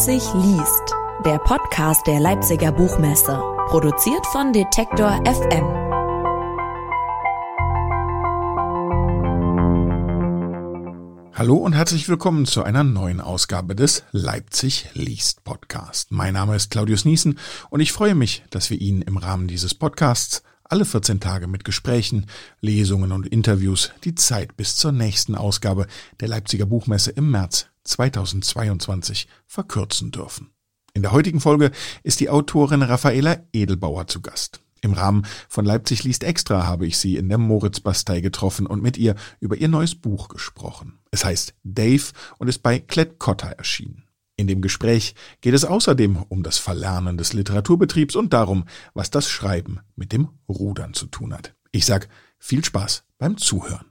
Leipzig 0.00 0.32
liest, 0.32 0.94
der 1.26 1.36
Podcast 1.40 2.06
der 2.06 2.20
Leipziger 2.20 2.72
Buchmesse, 2.72 3.38
produziert 3.66 4.26
von 4.28 4.50
Detektor 4.54 5.10
FM. 5.26 5.66
Hallo 11.34 11.56
und 11.56 11.74
herzlich 11.74 12.08
willkommen 12.08 12.46
zu 12.46 12.62
einer 12.62 12.82
neuen 12.82 13.20
Ausgabe 13.20 13.74
des 13.74 14.02
Leipzig 14.12 14.88
liest 14.94 15.44
Podcast. 15.44 16.10
Mein 16.10 16.32
Name 16.32 16.56
ist 16.56 16.70
Claudius 16.70 17.04
Niesen 17.04 17.38
und 17.68 17.80
ich 17.80 17.92
freue 17.92 18.14
mich, 18.14 18.42
dass 18.48 18.70
wir 18.70 18.80
Ihnen 18.80 19.02
im 19.02 19.18
Rahmen 19.18 19.48
dieses 19.48 19.74
Podcasts 19.74 20.42
alle 20.64 20.86
14 20.86 21.20
Tage 21.20 21.46
mit 21.46 21.64
Gesprächen, 21.64 22.24
Lesungen 22.62 23.12
und 23.12 23.26
Interviews 23.26 23.90
die 24.04 24.14
Zeit 24.14 24.56
bis 24.56 24.76
zur 24.76 24.92
nächsten 24.92 25.34
Ausgabe 25.34 25.86
der 26.20 26.28
Leipziger 26.28 26.64
Buchmesse 26.64 27.10
im 27.10 27.30
März 27.30 27.69
2022 27.84 29.28
verkürzen 29.46 30.10
dürfen. 30.10 30.50
In 30.92 31.02
der 31.02 31.12
heutigen 31.12 31.40
Folge 31.40 31.70
ist 32.02 32.20
die 32.20 32.30
Autorin 32.30 32.82
Raffaela 32.82 33.44
Edelbauer 33.52 34.06
zu 34.06 34.20
Gast. 34.20 34.60
Im 34.82 34.94
Rahmen 34.94 35.26
von 35.48 35.64
Leipzig 35.64 36.04
liest 36.04 36.24
extra 36.24 36.66
habe 36.66 36.86
ich 36.86 36.98
sie 36.98 37.16
in 37.16 37.28
der 37.28 37.38
Moritzbastei 37.38 38.20
getroffen 38.20 38.66
und 38.66 38.82
mit 38.82 38.96
ihr 38.96 39.14
über 39.38 39.56
ihr 39.56 39.68
neues 39.68 39.94
Buch 39.94 40.28
gesprochen. 40.28 40.98
Es 41.10 41.24
heißt 41.24 41.54
Dave 41.64 42.04
und 42.38 42.48
ist 42.48 42.62
bei 42.62 42.78
Klett 42.78 43.18
Cotta 43.18 43.50
erschienen. 43.50 44.04
In 44.36 44.46
dem 44.46 44.62
Gespräch 44.62 45.14
geht 45.42 45.52
es 45.52 45.66
außerdem 45.66 46.24
um 46.28 46.42
das 46.42 46.56
Verlernen 46.56 47.18
des 47.18 47.34
Literaturbetriebs 47.34 48.16
und 48.16 48.32
darum, 48.32 48.64
was 48.94 49.10
das 49.10 49.28
Schreiben 49.28 49.80
mit 49.96 50.12
dem 50.12 50.30
Rudern 50.48 50.94
zu 50.94 51.06
tun 51.06 51.34
hat. 51.34 51.54
Ich 51.72 51.84
sag 51.84 52.08
viel 52.38 52.64
Spaß 52.64 53.04
beim 53.18 53.36
Zuhören. 53.36 53.89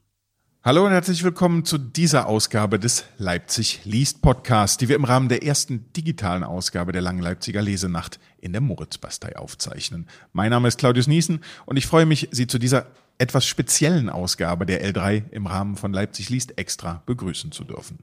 Hallo 0.62 0.86
und 0.86 0.92
herzlich 0.92 1.24
willkommen 1.24 1.64
zu 1.64 1.78
dieser 1.78 2.28
Ausgabe 2.28 2.80
des 2.80 3.06
Leipzig 3.18 3.80
liest 3.86 4.22
Podcast, 4.22 4.82
die 4.82 4.90
wir 4.90 4.98
im 4.98 5.06
Rahmen 5.06 5.30
der 5.30 5.42
ersten 5.42 5.86
digitalen 5.94 6.44
Ausgabe 6.44 6.92
der 6.92 7.02
Langen 7.02 7.22
Leipziger 7.22 7.62
Lesenacht 7.62 8.20
in 8.42 8.52
der 8.52 8.60
Moritzbastei 8.60 9.38
aufzeichnen. 9.38 10.06
Mein 10.34 10.50
Name 10.50 10.68
ist 10.68 10.78
Claudius 10.78 11.08
Niesen 11.08 11.40
und 11.66 11.78
ich 11.78 11.88
freue 11.88 12.06
mich, 12.06 12.28
Sie 12.32 12.46
zu 12.46 12.60
dieser 12.60 12.88
etwas 13.18 13.46
speziellen 13.46 14.10
Ausgabe 14.10 14.66
der 14.66 14.86
L3 14.86 15.32
im 15.32 15.48
Rahmen 15.48 15.78
von 15.78 15.94
Leipzig 15.94 16.30
liest 16.30 16.58
extra 16.58 17.04
begrüßen 17.06 17.54
zu 17.54 17.64
dürfen. 17.64 18.00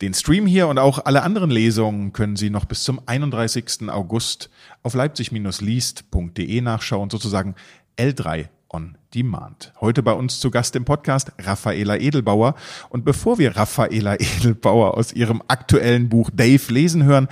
Den 0.00 0.14
Stream 0.14 0.46
hier 0.46 0.68
und 0.68 0.78
auch 0.78 1.04
alle 1.04 1.22
anderen 1.22 1.50
Lesungen 1.50 2.14
können 2.14 2.36
Sie 2.36 2.48
noch 2.48 2.64
bis 2.64 2.84
zum 2.84 3.02
31. 3.04 3.90
August 3.90 4.48
auf 4.82 4.94
leipzig-liest.de 4.94 6.60
nachschauen, 6.62 7.10
sozusagen 7.10 7.54
L3 7.98 8.48
on 8.70 8.96
Demand. 9.14 9.72
Heute 9.80 10.02
bei 10.02 10.12
uns 10.12 10.40
zu 10.40 10.50
Gast 10.50 10.76
im 10.76 10.84
Podcast 10.84 11.32
Raffaela 11.38 11.96
Edelbauer. 11.96 12.54
Und 12.90 13.04
bevor 13.04 13.38
wir 13.38 13.56
Raffaela 13.56 14.14
Edelbauer 14.20 14.96
aus 14.96 15.12
ihrem 15.12 15.42
aktuellen 15.48 16.08
Buch 16.08 16.30
Dave 16.32 16.72
lesen 16.72 17.04
hören, 17.04 17.28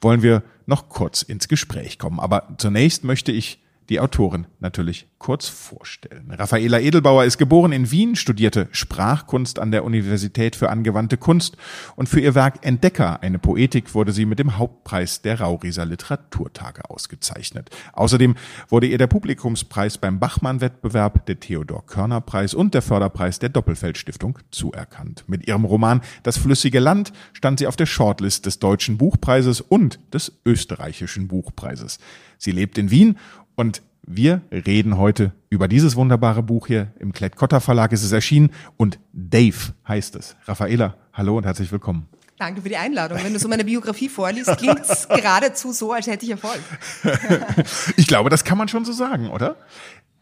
wollen 0.00 0.22
wir 0.22 0.42
noch 0.66 0.88
kurz 0.88 1.22
ins 1.22 1.48
Gespräch 1.48 1.98
kommen. 1.98 2.20
Aber 2.20 2.48
zunächst 2.58 3.04
möchte 3.04 3.32
ich 3.32 3.60
die 3.90 3.98
Autorin 3.98 4.46
natürlich 4.60 5.08
kurz 5.18 5.48
vorstellen. 5.48 6.30
Raffaela 6.30 6.78
Edelbauer 6.78 7.24
ist 7.24 7.38
geboren 7.38 7.72
in 7.72 7.90
Wien, 7.90 8.14
studierte 8.14 8.68
Sprachkunst 8.70 9.58
an 9.58 9.72
der 9.72 9.84
Universität 9.84 10.54
für 10.54 10.70
angewandte 10.70 11.16
Kunst 11.16 11.56
und 11.96 12.08
für 12.08 12.20
ihr 12.20 12.36
Werk 12.36 12.64
Entdecker, 12.64 13.20
eine 13.22 13.40
Poetik, 13.40 13.94
wurde 13.94 14.12
sie 14.12 14.26
mit 14.26 14.38
dem 14.38 14.56
Hauptpreis 14.58 15.22
der 15.22 15.40
Raurieser 15.40 15.84
Literaturtage 15.84 16.88
ausgezeichnet. 16.88 17.70
Außerdem 17.92 18.36
wurde 18.68 18.86
ihr 18.86 18.96
der 18.96 19.08
Publikumspreis 19.08 19.98
beim 19.98 20.20
Bachmann-Wettbewerb, 20.20 21.26
der 21.26 21.40
Theodor-Körner-Preis 21.40 22.54
und 22.54 22.74
der 22.74 22.82
Förderpreis 22.82 23.40
der 23.40 23.48
Doppelfeld-Stiftung 23.48 24.38
zuerkannt. 24.52 25.24
Mit 25.26 25.48
ihrem 25.48 25.64
Roman 25.64 26.00
Das 26.22 26.38
flüssige 26.38 26.78
Land 26.78 27.12
stand 27.32 27.58
sie 27.58 27.66
auf 27.66 27.76
der 27.76 27.86
Shortlist 27.86 28.46
des 28.46 28.60
Deutschen 28.60 28.98
Buchpreises 28.98 29.60
und 29.60 29.98
des 30.14 30.40
Österreichischen 30.46 31.26
Buchpreises. 31.26 31.98
Sie 32.38 32.52
lebt 32.52 32.78
in 32.78 32.90
Wien 32.90 33.18
und 33.56 33.82
wir 34.12 34.42
reden 34.50 34.98
heute 34.98 35.32
über 35.50 35.68
dieses 35.68 35.94
wunderbare 35.94 36.42
Buch 36.42 36.66
hier 36.66 36.92
im 36.98 37.12
Klett-Cotta 37.12 37.60
Verlag 37.60 37.92
ist 37.92 38.02
es 38.02 38.10
erschienen 38.10 38.50
und 38.76 38.98
Dave 39.12 39.72
heißt 39.86 40.16
es. 40.16 40.36
Raffaela, 40.46 40.96
hallo 41.12 41.38
und 41.38 41.46
herzlich 41.46 41.70
willkommen. 41.70 42.08
Danke 42.36 42.60
für 42.60 42.68
die 42.68 42.76
Einladung. 42.76 43.18
Wenn 43.22 43.32
du 43.32 43.38
so 43.38 43.46
meine 43.48 43.64
Biografie 43.64 44.08
vorliest, 44.08 44.56
klingt 44.56 44.80
es 44.80 45.06
geradezu 45.14 45.72
so, 45.72 45.92
als 45.92 46.08
hätte 46.08 46.24
ich 46.24 46.32
Erfolg. 46.32 46.60
ich 47.96 48.08
glaube, 48.08 48.30
das 48.30 48.42
kann 48.42 48.58
man 48.58 48.66
schon 48.66 48.84
so 48.84 48.92
sagen, 48.92 49.30
oder? 49.30 49.56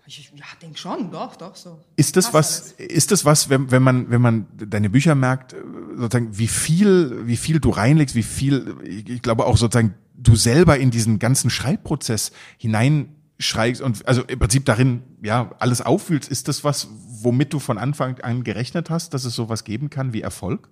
Ich 0.05 0.33
ja, 0.35 0.45
denke 0.61 0.79
schon, 0.79 1.11
doch, 1.11 1.37
doch 1.37 1.57
so. 1.57 1.79
Ist 1.97 2.17
das 2.17 2.35
was, 2.35 2.75
alles. 2.79 2.91
ist 2.91 3.11
das 3.11 3.25
was, 3.25 3.49
wenn, 3.49 3.71
wenn 3.71 3.83
man, 3.83 4.11
wenn 4.11 4.21
man 4.21 4.47
deine 4.55 4.91
Bücher 4.91 5.15
merkt, 5.15 5.55
sozusagen, 5.97 6.37
wie 6.37 6.49
viel, 6.49 7.27
wie 7.27 7.37
viel 7.37 7.61
du 7.61 7.71
reinlegst, 7.71 8.15
wie 8.15 8.23
viel, 8.23 8.77
ich 8.85 9.23
glaube 9.23 9.47
auch 9.47 9.57
sozusagen, 9.57 9.95
du 10.15 10.35
selber 10.35 10.79
in 10.79 10.91
diesen 10.91 11.19
ganzen 11.19 11.49
Schreibprozess 11.49 12.33
hinein 12.57 13.15
schreibst 13.39 13.81
und 13.81 14.07
also 14.07 14.23
im 14.23 14.39
Prinzip 14.39 14.65
darin 14.65 15.03
ja 15.23 15.53
alles 15.59 15.81
auffühlst, 15.81 16.29
ist 16.29 16.49
das 16.49 16.65
was, 16.65 16.89
womit 17.23 17.53
du 17.53 17.59
von 17.59 17.79
Anfang 17.79 18.21
an 18.21 18.45
gerechnet 18.45 18.91
hast, 18.91 19.15
dass 19.15 19.25
es 19.25 19.35
sowas 19.35 19.65
geben 19.65 19.91
kann 19.91 20.13
wie 20.13 20.23
Erfolg? 20.23 20.69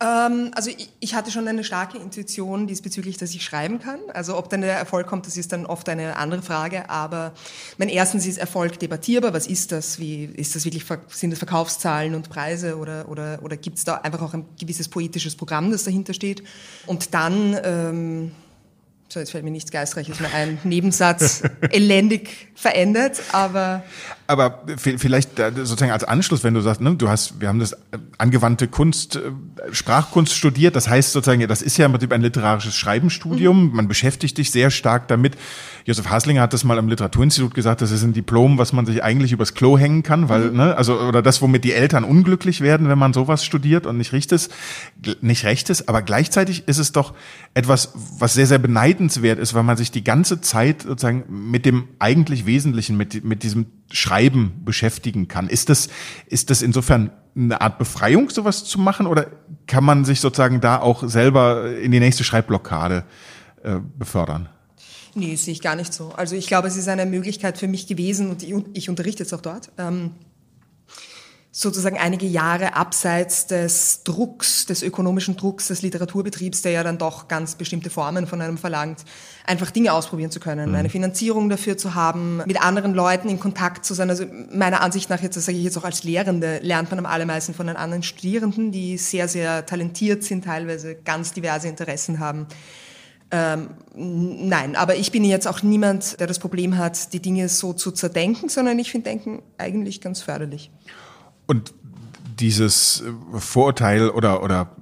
Ähm, 0.00 0.52
also 0.54 0.70
ich, 0.70 0.90
ich, 1.00 1.14
hatte 1.14 1.32
schon 1.32 1.48
eine 1.48 1.64
starke 1.64 1.98
Intuition 1.98 2.68
diesbezüglich, 2.68 3.16
dass 3.16 3.34
ich 3.34 3.42
schreiben 3.42 3.80
kann. 3.80 3.98
Also 4.12 4.36
ob 4.36 4.48
dann 4.48 4.60
der 4.60 4.74
Erfolg 4.74 5.08
kommt, 5.08 5.26
das 5.26 5.36
ist 5.36 5.52
dann 5.52 5.66
oft 5.66 5.88
eine 5.88 6.16
andere 6.16 6.42
Frage. 6.42 6.88
Aber 6.88 7.32
mein 7.78 7.88
erstens 7.88 8.24
ist 8.26 8.38
Erfolg 8.38 8.78
debattierbar. 8.78 9.32
Was 9.32 9.48
ist 9.48 9.72
das? 9.72 9.98
Wie 9.98 10.24
ist 10.24 10.54
das 10.54 10.64
wirklich? 10.64 10.84
Sind 11.08 11.30
das 11.30 11.38
Verkaufszahlen 11.38 12.14
und 12.14 12.28
Preise 12.28 12.76
oder 12.76 13.08
oder 13.08 13.40
oder 13.42 13.56
gibt 13.56 13.78
es 13.78 13.84
da 13.84 13.96
einfach 13.96 14.22
auch 14.22 14.34
ein 14.34 14.44
gewisses 14.60 14.88
poetisches 14.88 15.34
Programm, 15.34 15.72
das 15.72 15.82
dahinter 15.82 16.14
steht? 16.14 16.44
Und 16.86 17.12
dann 17.12 17.56
ähm, 17.64 18.32
so 19.08 19.20
jetzt 19.20 19.30
fällt 19.30 19.44
mir 19.44 19.50
nichts 19.50 19.70
Geistreiches 19.70 20.20
mehr 20.20 20.32
ein, 20.34 20.58
Nebensatz 20.64 21.42
elendig 21.70 22.48
verändert, 22.54 23.20
aber 23.32 23.82
aber 24.28 24.62
vielleicht 24.76 25.38
sozusagen 25.38 25.90
als 25.90 26.04
Anschluss, 26.04 26.44
wenn 26.44 26.52
du 26.52 26.60
sagst, 26.60 26.82
ne, 26.82 26.94
du 26.94 27.08
hast, 27.08 27.40
wir 27.40 27.48
haben 27.48 27.60
das 27.60 27.72
äh, 27.72 27.76
angewandte 28.18 28.68
Kunst, 28.68 29.16
äh, 29.16 29.32
Sprachkunst 29.72 30.34
studiert, 30.34 30.76
das 30.76 30.86
heißt 30.86 31.12
sozusagen, 31.12 31.48
das 31.48 31.62
ist 31.62 31.78
ja 31.78 31.86
im 31.86 31.92
Prinzip 31.92 32.12
ein 32.12 32.20
literarisches 32.20 32.76
Schreibenstudium, 32.76 33.70
mhm. 33.70 33.76
man 33.76 33.88
beschäftigt 33.88 34.36
dich 34.36 34.50
sehr 34.50 34.70
stark 34.70 35.08
damit. 35.08 35.38
Josef 35.86 36.10
Haslinger 36.10 36.42
hat 36.42 36.52
das 36.52 36.62
mal 36.62 36.78
am 36.78 36.88
Literaturinstitut 36.88 37.54
gesagt, 37.54 37.80
das 37.80 37.90
ist 37.90 38.02
ein 38.02 38.12
Diplom, 38.12 38.58
was 38.58 38.74
man 38.74 38.84
sich 38.84 39.02
eigentlich 39.02 39.32
übers 39.32 39.54
Klo 39.54 39.78
hängen 39.78 40.02
kann, 40.02 40.28
weil, 40.28 40.50
mhm. 40.50 40.56
ne, 40.58 40.76
also, 40.76 41.00
oder 41.00 41.22
das, 41.22 41.40
womit 41.40 41.64
die 41.64 41.72
Eltern 41.72 42.04
unglücklich 42.04 42.60
werden, 42.60 42.90
wenn 42.90 42.98
man 42.98 43.14
sowas 43.14 43.46
studiert 43.46 43.86
und 43.86 43.96
nicht 43.96 44.12
richtes, 44.12 44.50
nicht 45.22 45.46
rechtes, 45.46 45.88
aber 45.88 46.02
gleichzeitig 46.02 46.68
ist 46.68 46.76
es 46.76 46.92
doch 46.92 47.14
etwas, 47.54 47.94
was 48.18 48.34
sehr, 48.34 48.46
sehr 48.46 48.58
beneidenswert 48.58 49.38
ist, 49.38 49.54
weil 49.54 49.62
man 49.62 49.78
sich 49.78 49.90
die 49.90 50.04
ganze 50.04 50.42
Zeit 50.42 50.82
sozusagen 50.82 51.24
mit 51.30 51.64
dem 51.64 51.88
eigentlich 51.98 52.44
Wesentlichen, 52.44 52.98
mit, 52.98 53.24
mit 53.24 53.42
diesem 53.42 53.64
Schreiben 53.90 54.62
beschäftigen 54.64 55.28
kann. 55.28 55.48
Ist 55.48 55.68
das, 55.68 55.88
ist 56.26 56.50
das 56.50 56.62
insofern 56.62 57.10
eine 57.34 57.60
Art 57.60 57.78
Befreiung, 57.78 58.30
sowas 58.30 58.64
zu 58.64 58.78
machen, 58.78 59.06
oder 59.06 59.26
kann 59.66 59.84
man 59.84 60.04
sich 60.04 60.20
sozusagen 60.20 60.60
da 60.60 60.80
auch 60.80 61.08
selber 61.08 61.76
in 61.78 61.92
die 61.92 62.00
nächste 62.00 62.24
Schreibblockade 62.24 63.04
äh, 63.62 63.76
befördern? 63.98 64.48
Nee, 65.14 65.36
sehe 65.36 65.52
ich 65.52 65.60
gar 65.60 65.74
nicht 65.74 65.92
so. 65.92 66.12
Also 66.16 66.36
ich 66.36 66.46
glaube, 66.46 66.68
es 66.68 66.76
ist 66.76 66.88
eine 66.88 67.06
Möglichkeit 67.06 67.58
für 67.58 67.68
mich 67.68 67.86
gewesen 67.86 68.30
und 68.30 68.42
ich, 68.42 68.54
ich 68.74 68.88
unterrichte 68.88 69.22
jetzt 69.22 69.32
auch 69.32 69.40
dort. 69.40 69.70
Ähm, 69.78 70.12
sozusagen 71.58 71.98
einige 71.98 72.24
Jahre 72.24 72.76
abseits 72.76 73.48
des 73.48 74.04
Drucks, 74.04 74.64
des 74.66 74.84
ökonomischen 74.84 75.36
Drucks 75.36 75.66
des 75.66 75.82
Literaturbetriebs, 75.82 76.62
der 76.62 76.70
ja 76.70 76.84
dann 76.84 76.98
doch 76.98 77.26
ganz 77.26 77.56
bestimmte 77.56 77.90
Formen 77.90 78.28
von 78.28 78.40
einem 78.40 78.58
verlangt, 78.58 79.00
einfach 79.44 79.72
Dinge 79.72 79.92
ausprobieren 79.92 80.30
zu 80.30 80.38
können, 80.38 80.68
mhm. 80.68 80.76
eine 80.76 80.88
Finanzierung 80.88 81.48
dafür 81.48 81.76
zu 81.76 81.96
haben, 81.96 82.42
mit 82.46 82.62
anderen 82.62 82.94
Leuten 82.94 83.28
in 83.28 83.40
Kontakt 83.40 83.84
zu 83.84 83.94
sein. 83.94 84.08
Also 84.08 84.24
meiner 84.52 84.82
Ansicht 84.82 85.10
nach, 85.10 85.20
jetzt 85.20 85.36
das 85.36 85.46
sage 85.46 85.58
ich 85.58 85.64
jetzt 85.64 85.76
auch 85.76 85.82
als 85.82 86.04
Lehrende, 86.04 86.60
lernt 86.62 86.90
man 86.90 87.00
am 87.00 87.06
allermeisten 87.06 87.54
von 87.54 87.66
den 87.66 87.74
anderen 87.74 88.04
Studierenden, 88.04 88.70
die 88.70 88.96
sehr, 88.96 89.26
sehr 89.26 89.66
talentiert 89.66 90.22
sind, 90.22 90.44
teilweise 90.44 90.94
ganz 90.94 91.32
diverse 91.32 91.66
Interessen 91.66 92.20
haben. 92.20 92.46
Ähm, 93.32 93.70
nein, 93.96 94.76
aber 94.76 94.94
ich 94.94 95.10
bin 95.10 95.24
jetzt 95.24 95.48
auch 95.48 95.64
niemand, 95.64 96.20
der 96.20 96.28
das 96.28 96.38
Problem 96.38 96.78
hat, 96.78 97.12
die 97.12 97.20
Dinge 97.20 97.48
so 97.48 97.72
zu 97.72 97.90
zerdenken, 97.90 98.48
sondern 98.48 98.78
ich 98.78 98.92
finde 98.92 99.10
Denken 99.10 99.42
eigentlich 99.58 100.00
ganz 100.00 100.22
förderlich. 100.22 100.70
Und 101.48 101.74
dieses 102.38 103.02
äh, 103.02 103.38
Vorurteil 103.38 104.10
oder, 104.10 104.44
oder 104.44 104.76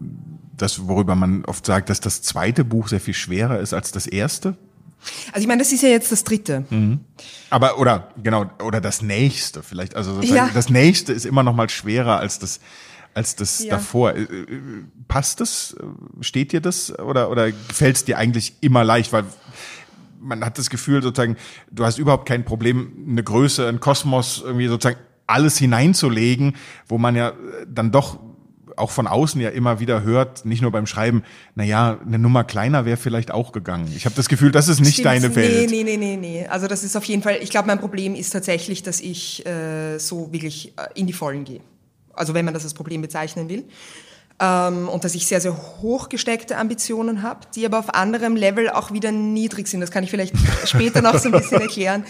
das, 0.56 0.86
worüber 0.86 1.14
man 1.14 1.44
oft 1.46 1.64
sagt, 1.64 1.88
dass 1.88 2.00
das 2.00 2.20
zweite 2.20 2.64
Buch 2.64 2.88
sehr 2.88 3.00
viel 3.00 3.14
schwerer 3.14 3.60
ist 3.60 3.72
als 3.72 3.92
das 3.92 4.06
erste? 4.06 4.56
Also 5.28 5.40
ich 5.42 5.46
meine, 5.46 5.62
das 5.62 5.72
ist 5.72 5.82
ja 5.82 5.88
jetzt 5.88 6.10
das 6.12 6.24
dritte. 6.24 6.64
Mhm. 6.68 7.00
Aber 7.48 7.78
oder 7.78 8.08
genau 8.22 8.50
oder 8.62 8.80
das 8.80 9.02
nächste 9.02 9.62
vielleicht. 9.62 9.94
Also 9.94 10.20
ja. 10.22 10.50
das 10.52 10.68
nächste 10.68 11.12
ist 11.12 11.24
immer 11.24 11.42
noch 11.42 11.54
mal 11.54 11.68
schwerer 11.68 12.18
als 12.18 12.38
das 12.38 12.60
als 13.14 13.36
das 13.36 13.62
ja. 13.62 13.70
davor. 13.70 14.14
Äh, 14.14 14.22
äh, 14.22 14.58
passt 15.06 15.40
das? 15.40 15.76
Steht 16.20 16.52
dir 16.52 16.60
das 16.60 16.98
oder 16.98 17.30
oder 17.30 17.52
gefällt 17.52 17.96
es 17.96 18.04
dir 18.04 18.18
eigentlich 18.18 18.54
immer 18.60 18.82
leicht? 18.82 19.12
Weil 19.12 19.24
man 20.20 20.44
hat 20.44 20.58
das 20.58 20.70
Gefühl 20.70 21.02
sozusagen, 21.02 21.36
du 21.70 21.84
hast 21.84 21.98
überhaupt 21.98 22.26
kein 22.26 22.44
Problem, 22.44 23.06
eine 23.08 23.22
Größe, 23.22 23.68
ein 23.68 23.78
Kosmos 23.78 24.42
irgendwie 24.44 24.66
sozusagen 24.66 24.98
alles 25.26 25.58
hineinzulegen, 25.58 26.56
wo 26.88 26.98
man 26.98 27.16
ja 27.16 27.32
dann 27.66 27.90
doch 27.90 28.18
auch 28.76 28.90
von 28.90 29.06
außen 29.06 29.40
ja 29.40 29.48
immer 29.50 29.80
wieder 29.80 30.02
hört, 30.02 30.44
nicht 30.44 30.62
nur 30.62 30.70
beim 30.70 30.86
Schreiben, 30.86 31.22
na 31.54 31.64
ja, 31.64 31.98
eine 32.04 32.18
Nummer 32.18 32.44
kleiner 32.44 32.84
wäre 32.84 32.96
vielleicht 32.96 33.30
auch 33.30 33.52
gegangen. 33.52 33.90
Ich 33.96 34.04
habe 34.04 34.14
das 34.14 34.28
Gefühl, 34.28 34.52
das 34.52 34.68
ist 34.68 34.80
nicht 34.80 34.94
Stimmt. 34.94 35.06
deine 35.06 35.34
Welt. 35.34 35.70
Nee, 35.70 35.82
nee, 35.82 35.96
nee, 35.96 35.96
nee, 35.96 36.16
nee. 36.16 36.46
Also 36.46 36.66
das 36.66 36.84
ist 36.84 36.96
auf 36.96 37.04
jeden 37.04 37.22
Fall, 37.22 37.38
ich 37.40 37.50
glaube, 37.50 37.66
mein 37.68 37.80
Problem 37.80 38.14
ist 38.14 38.30
tatsächlich, 38.30 38.82
dass 38.82 39.00
ich 39.00 39.46
äh, 39.46 39.98
so 39.98 40.32
wirklich 40.32 40.74
äh, 40.76 40.88
in 40.94 41.06
die 41.06 41.12
Vollen 41.12 41.44
gehe. 41.44 41.60
Also 42.12 42.34
wenn 42.34 42.44
man 42.44 42.54
das 42.54 42.64
als 42.64 42.74
Problem 42.74 43.02
bezeichnen 43.02 43.48
will. 43.48 43.64
Ähm, 44.38 44.88
und 44.88 45.02
dass 45.04 45.14
ich 45.14 45.26
sehr, 45.26 45.40
sehr 45.40 45.56
hochgesteckte 45.80 46.58
Ambitionen 46.58 47.22
habe, 47.22 47.40
die 47.54 47.64
aber 47.64 47.78
auf 47.78 47.94
anderem 47.94 48.36
Level 48.36 48.68
auch 48.68 48.92
wieder 48.92 49.10
niedrig 49.10 49.66
sind. 49.66 49.80
Das 49.80 49.90
kann 49.90 50.04
ich 50.04 50.10
vielleicht 50.10 50.34
später 50.66 51.00
noch 51.00 51.16
so 51.18 51.30
ein 51.30 51.32
bisschen 51.32 51.60
erklären. 51.60 52.04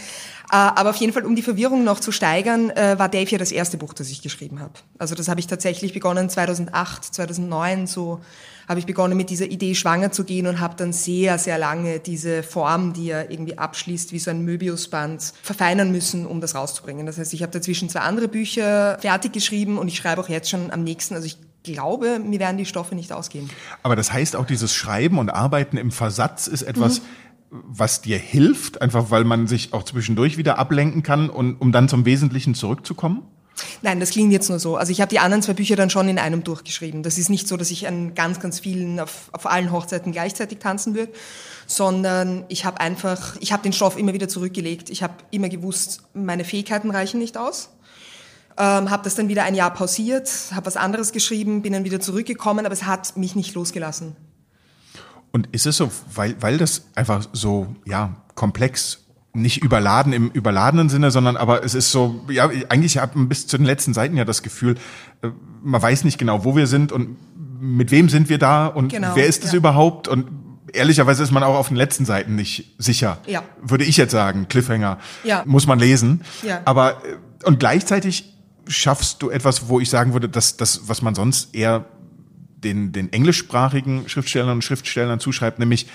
Äh, 0.50 0.56
aber 0.56 0.90
auf 0.90 0.96
jeden 0.96 1.12
Fall, 1.12 1.25
um 1.25 1.34
die 1.34 1.43
Verwirrung 1.43 1.84
noch 1.84 2.00
zu 2.00 2.12
steigern, 2.12 2.70
äh, 2.70 2.98
war 2.98 3.08
Dave 3.08 3.31
ja 3.31 3.38
das 3.38 3.52
erste 3.52 3.76
Buch, 3.76 3.93
das 3.93 4.10
ich 4.10 4.22
geschrieben 4.22 4.60
habe. 4.60 4.72
Also 4.98 5.14
das 5.14 5.28
habe 5.28 5.40
ich 5.40 5.46
tatsächlich 5.46 5.93
begonnen 5.93 6.31
2008, 6.31 7.04
2009, 7.04 7.87
so 7.87 8.20
habe 8.69 8.81
ich 8.81 8.87
begonnen 8.87 9.16
mit 9.16 9.31
dieser 9.31 9.46
Idee 9.46 9.75
schwanger 9.75 10.10
zu 10.10 10.25
gehen 10.25 10.46
und 10.46 10.60
habe 10.60 10.75
dann 10.76 10.93
sehr, 10.93 11.38
sehr 11.38 11.58
lange 11.58 12.00
diese 12.00 12.43
Form, 12.43 12.93
die 12.93 13.10
er 13.10 13.31
irgendwie 13.31 13.58
abschließt, 13.58 14.12
wie 14.12 14.19
so 14.19 14.31
ein 14.31 14.44
Möbiusband, 14.44 15.32
verfeinern 15.43 15.93
müssen, 15.93 16.26
um 16.26 16.40
das 16.40 16.54
rauszubringen. 16.54 17.06
Das 17.06 17.19
heißt, 17.19 17.32
ich 17.32 17.42
habe 17.42 17.52
dazwischen 17.52 17.88
zwei 17.88 18.00
andere 18.00 18.28
Bücher 18.28 18.99
fertig 19.00 19.32
geschrieben 19.32 19.78
und 19.78 19.88
ich 19.88 19.96
schreibe 19.96 20.20
auch 20.20 20.28
jetzt 20.28 20.50
schon 20.50 20.70
am 20.72 20.82
nächsten, 20.82 21.14
also 21.14 21.26
ich 21.26 21.38
glaube, 21.62 22.19
mir 22.19 22.38
werden 22.38 22.56
die 22.56 22.66
Stoffe 22.66 22.94
nicht 22.94 23.12
ausgehen. 23.12 23.50
Aber 23.82 23.96
das 23.96 24.12
heißt 24.12 24.37
auch, 24.37 24.46
dieses 24.46 24.75
Schreiben 24.75 25.19
und 25.19 25.31
Arbeiten 25.31 25.76
im 25.76 25.90
Versatz 25.90 26.46
ist 26.46 26.62
etwas, 26.62 27.00
mhm. 27.00 27.04
Was 27.64 28.02
dir 28.02 28.18
hilft, 28.18 28.82
einfach 28.82 29.10
weil 29.10 29.24
man 29.24 29.46
sich 29.46 29.72
auch 29.72 29.82
zwischendurch 29.82 30.36
wieder 30.36 30.58
ablenken 30.58 31.02
kann 31.02 31.30
und 31.30 31.56
um 31.56 31.72
dann 31.72 31.88
zum 31.88 32.04
Wesentlichen 32.04 32.54
zurückzukommen? 32.54 33.22
Nein, 33.80 34.00
das 34.00 34.10
klingt 34.10 34.32
jetzt 34.32 34.50
nur 34.50 34.58
so. 34.58 34.76
Also 34.76 34.92
ich 34.92 35.00
habe 35.00 35.08
die 35.08 35.18
anderen 35.18 35.42
zwei 35.42 35.54
Bücher 35.54 35.76
dann 35.76 35.88
schon 35.88 36.08
in 36.08 36.18
einem 36.18 36.44
durchgeschrieben. 36.44 37.02
Das 37.02 37.16
ist 37.16 37.30
nicht 37.30 37.48
so, 37.48 37.56
dass 37.56 37.70
ich 37.70 37.88
an 37.88 38.14
ganz, 38.14 38.38
ganz 38.38 38.60
vielen, 38.60 39.00
auf, 39.00 39.30
auf 39.32 39.46
allen 39.46 39.72
Hochzeiten 39.72 40.12
gleichzeitig 40.12 40.58
tanzen 40.58 40.94
würde, 40.94 41.12
sondern 41.66 42.44
ich 42.48 42.66
habe 42.66 42.80
einfach, 42.80 43.36
ich 43.40 43.52
habe 43.52 43.62
den 43.62 43.72
Stoff 43.72 43.96
immer 43.96 44.12
wieder 44.12 44.28
zurückgelegt. 44.28 44.90
Ich 44.90 45.02
habe 45.02 45.14
immer 45.30 45.48
gewusst, 45.48 46.02
meine 46.12 46.44
Fähigkeiten 46.44 46.90
reichen 46.90 47.18
nicht 47.18 47.38
aus 47.38 47.70
ähm, 48.58 48.90
habe 48.90 49.04
das 49.04 49.14
dann 49.14 49.28
wieder 49.28 49.44
ein 49.44 49.54
Jahr 49.54 49.72
pausiert, 49.72 50.30
habe 50.54 50.66
was 50.66 50.76
anderes 50.76 51.12
geschrieben, 51.12 51.62
bin 51.62 51.72
dann 51.72 51.84
wieder 51.84 52.00
zurückgekommen, 52.00 52.64
aber 52.64 52.72
es 52.72 52.84
hat 52.84 53.16
mich 53.16 53.36
nicht 53.36 53.54
losgelassen. 53.54 54.16
Und 55.36 55.48
ist 55.52 55.66
es 55.66 55.76
so, 55.76 55.90
weil, 56.14 56.34
weil 56.40 56.56
das 56.56 56.86
einfach 56.94 57.28
so 57.34 57.66
ja 57.84 58.16
komplex 58.36 59.04
nicht 59.34 59.62
überladen 59.62 60.14
im 60.14 60.30
überladenen 60.30 60.88
Sinne, 60.88 61.10
sondern 61.10 61.36
aber 61.36 61.62
es 61.62 61.74
ist 61.74 61.92
so, 61.92 62.24
ja, 62.30 62.48
eigentlich 62.70 62.96
habe 62.96 63.20
ich 63.20 63.28
bis 63.28 63.46
zu 63.46 63.58
den 63.58 63.66
letzten 63.66 63.92
Seiten 63.92 64.16
ja 64.16 64.24
das 64.24 64.42
Gefühl, 64.42 64.76
äh, 65.20 65.28
man 65.62 65.82
weiß 65.82 66.04
nicht 66.04 66.16
genau, 66.16 66.46
wo 66.46 66.56
wir 66.56 66.66
sind 66.66 66.90
und 66.90 67.18
mit 67.60 67.90
wem 67.90 68.08
sind 68.08 68.30
wir 68.30 68.38
da 68.38 68.66
und 68.66 68.88
genau, 68.88 69.10
wer 69.12 69.26
ist 69.26 69.44
es 69.44 69.52
ja. 69.52 69.58
überhaupt 69.58 70.08
und 70.08 70.26
ehrlicherweise 70.72 71.22
ist 71.22 71.32
man 71.32 71.42
auch 71.42 71.56
auf 71.56 71.68
den 71.68 71.76
letzten 71.76 72.06
Seiten 72.06 72.34
nicht 72.34 72.74
sicher. 72.78 73.18
Ja. 73.26 73.42
Würde 73.60 73.84
ich 73.84 73.98
jetzt 73.98 74.12
sagen, 74.12 74.48
Cliffhanger. 74.48 74.96
Ja. 75.22 75.42
Muss 75.44 75.66
man 75.66 75.78
lesen. 75.78 76.22
Ja. 76.42 76.62
Aber 76.64 76.92
äh, 77.04 77.16
und 77.44 77.60
gleichzeitig 77.60 78.32
schaffst 78.68 79.20
du 79.20 79.28
etwas, 79.28 79.68
wo 79.68 79.80
ich 79.80 79.90
sagen 79.90 80.14
würde, 80.14 80.30
dass 80.30 80.56
das, 80.56 80.88
was 80.88 81.02
man 81.02 81.14
sonst 81.14 81.54
eher 81.54 81.84
den, 82.66 82.92
den 82.92 83.12
englischsprachigen 83.12 84.08
Schriftstellern 84.08 84.50
und 84.50 84.64
Schriftstellern 84.64 85.20
zuschreibt, 85.20 85.58
nämlich 85.58 85.86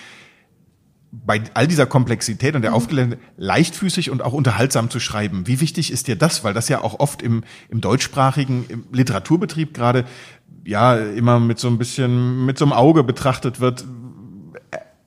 bei 1.12 1.44
all 1.54 1.68
dieser 1.68 1.86
Komplexität 1.86 2.56
und 2.56 2.62
der 2.62 2.72
mhm. 2.72 2.78
Aufklärung 2.78 3.16
leichtfüßig 3.38 4.10
und 4.10 4.22
auch 4.22 4.34
unterhaltsam 4.34 4.90
zu 4.90 5.00
schreiben. 5.00 5.46
Wie 5.46 5.60
wichtig 5.60 5.92
ist 5.92 6.08
dir 6.08 6.16
das? 6.16 6.44
Weil 6.44 6.54
das 6.54 6.70
ja 6.70 6.82
auch 6.82 7.00
oft 7.00 7.22
im, 7.22 7.44
im 7.70 7.82
deutschsprachigen 7.82 8.66
im 8.70 8.86
Literaturbetrieb 8.94 9.74
gerade 9.74 10.06
ja 10.64 10.96
immer 10.96 11.40
mit 11.40 11.60
so 11.60 11.68
ein 11.68 11.78
bisschen 11.78 12.46
mit 12.46 12.58
so 12.58 12.66
einem 12.66 12.74
Auge 12.74 13.04
betrachtet 13.04 13.60
wird. 13.60 13.84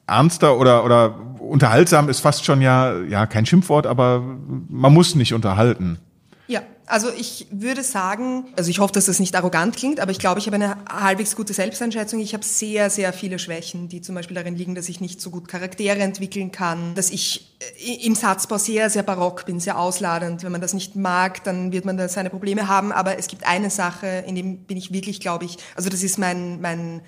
Ernster 0.06 0.58
oder 0.58 0.84
oder 0.84 1.18
unterhaltsam 1.38 2.10
ist 2.10 2.20
fast 2.20 2.44
schon 2.44 2.60
ja 2.60 3.00
ja 3.04 3.24
kein 3.24 3.46
Schimpfwort, 3.46 3.86
aber 3.86 4.22
man 4.68 4.92
muss 4.92 5.14
nicht 5.14 5.32
unterhalten. 5.32 5.98
Ja, 6.46 6.60
also 6.86 7.10
ich 7.10 7.46
würde 7.50 7.82
sagen, 7.82 8.46
also 8.56 8.70
ich 8.70 8.78
hoffe, 8.78 8.92
dass 8.92 9.06
das 9.06 9.18
nicht 9.18 9.34
arrogant 9.34 9.76
klingt, 9.76 10.00
aber 10.00 10.10
ich 10.10 10.18
glaube, 10.18 10.38
ich 10.38 10.46
habe 10.46 10.56
eine 10.56 10.76
halbwegs 10.88 11.34
gute 11.34 11.54
Selbsteinschätzung. 11.54 12.20
Ich 12.20 12.34
habe 12.34 12.44
sehr, 12.44 12.90
sehr 12.90 13.12
viele 13.12 13.38
Schwächen, 13.38 13.88
die 13.88 14.02
zum 14.02 14.14
Beispiel 14.14 14.34
darin 14.34 14.54
liegen, 14.54 14.74
dass 14.74 14.88
ich 14.88 15.00
nicht 15.00 15.20
so 15.20 15.30
gut 15.30 15.48
Charaktere 15.48 16.00
entwickeln 16.00 16.52
kann, 16.52 16.94
dass 16.94 17.10
ich 17.10 17.56
äh, 17.78 18.06
im 18.06 18.14
Satzbau 18.14 18.58
sehr, 18.58 18.90
sehr 18.90 19.02
barock 19.02 19.46
bin, 19.46 19.60
sehr 19.60 19.78
ausladend. 19.78 20.42
Wenn 20.42 20.52
man 20.52 20.60
das 20.60 20.74
nicht 20.74 20.94
mag, 20.94 21.42
dann 21.44 21.72
wird 21.72 21.86
man 21.86 21.96
da 21.96 22.08
seine 22.08 22.28
Probleme 22.28 22.68
haben. 22.68 22.92
Aber 22.92 23.18
es 23.18 23.28
gibt 23.28 23.46
eine 23.46 23.70
Sache, 23.70 24.24
in 24.26 24.34
dem 24.34 24.58
bin 24.58 24.76
ich 24.76 24.92
wirklich, 24.92 25.20
glaube 25.20 25.46
ich, 25.46 25.56
also 25.76 25.88
das 25.88 26.02
ist 26.02 26.18
mein, 26.18 26.60
mein, 26.60 27.00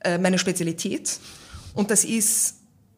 äh, 0.00 0.18
meine 0.18 0.38
Spezialität 0.38 1.20
und 1.74 1.90
das 1.90 2.04
ist 2.04 2.56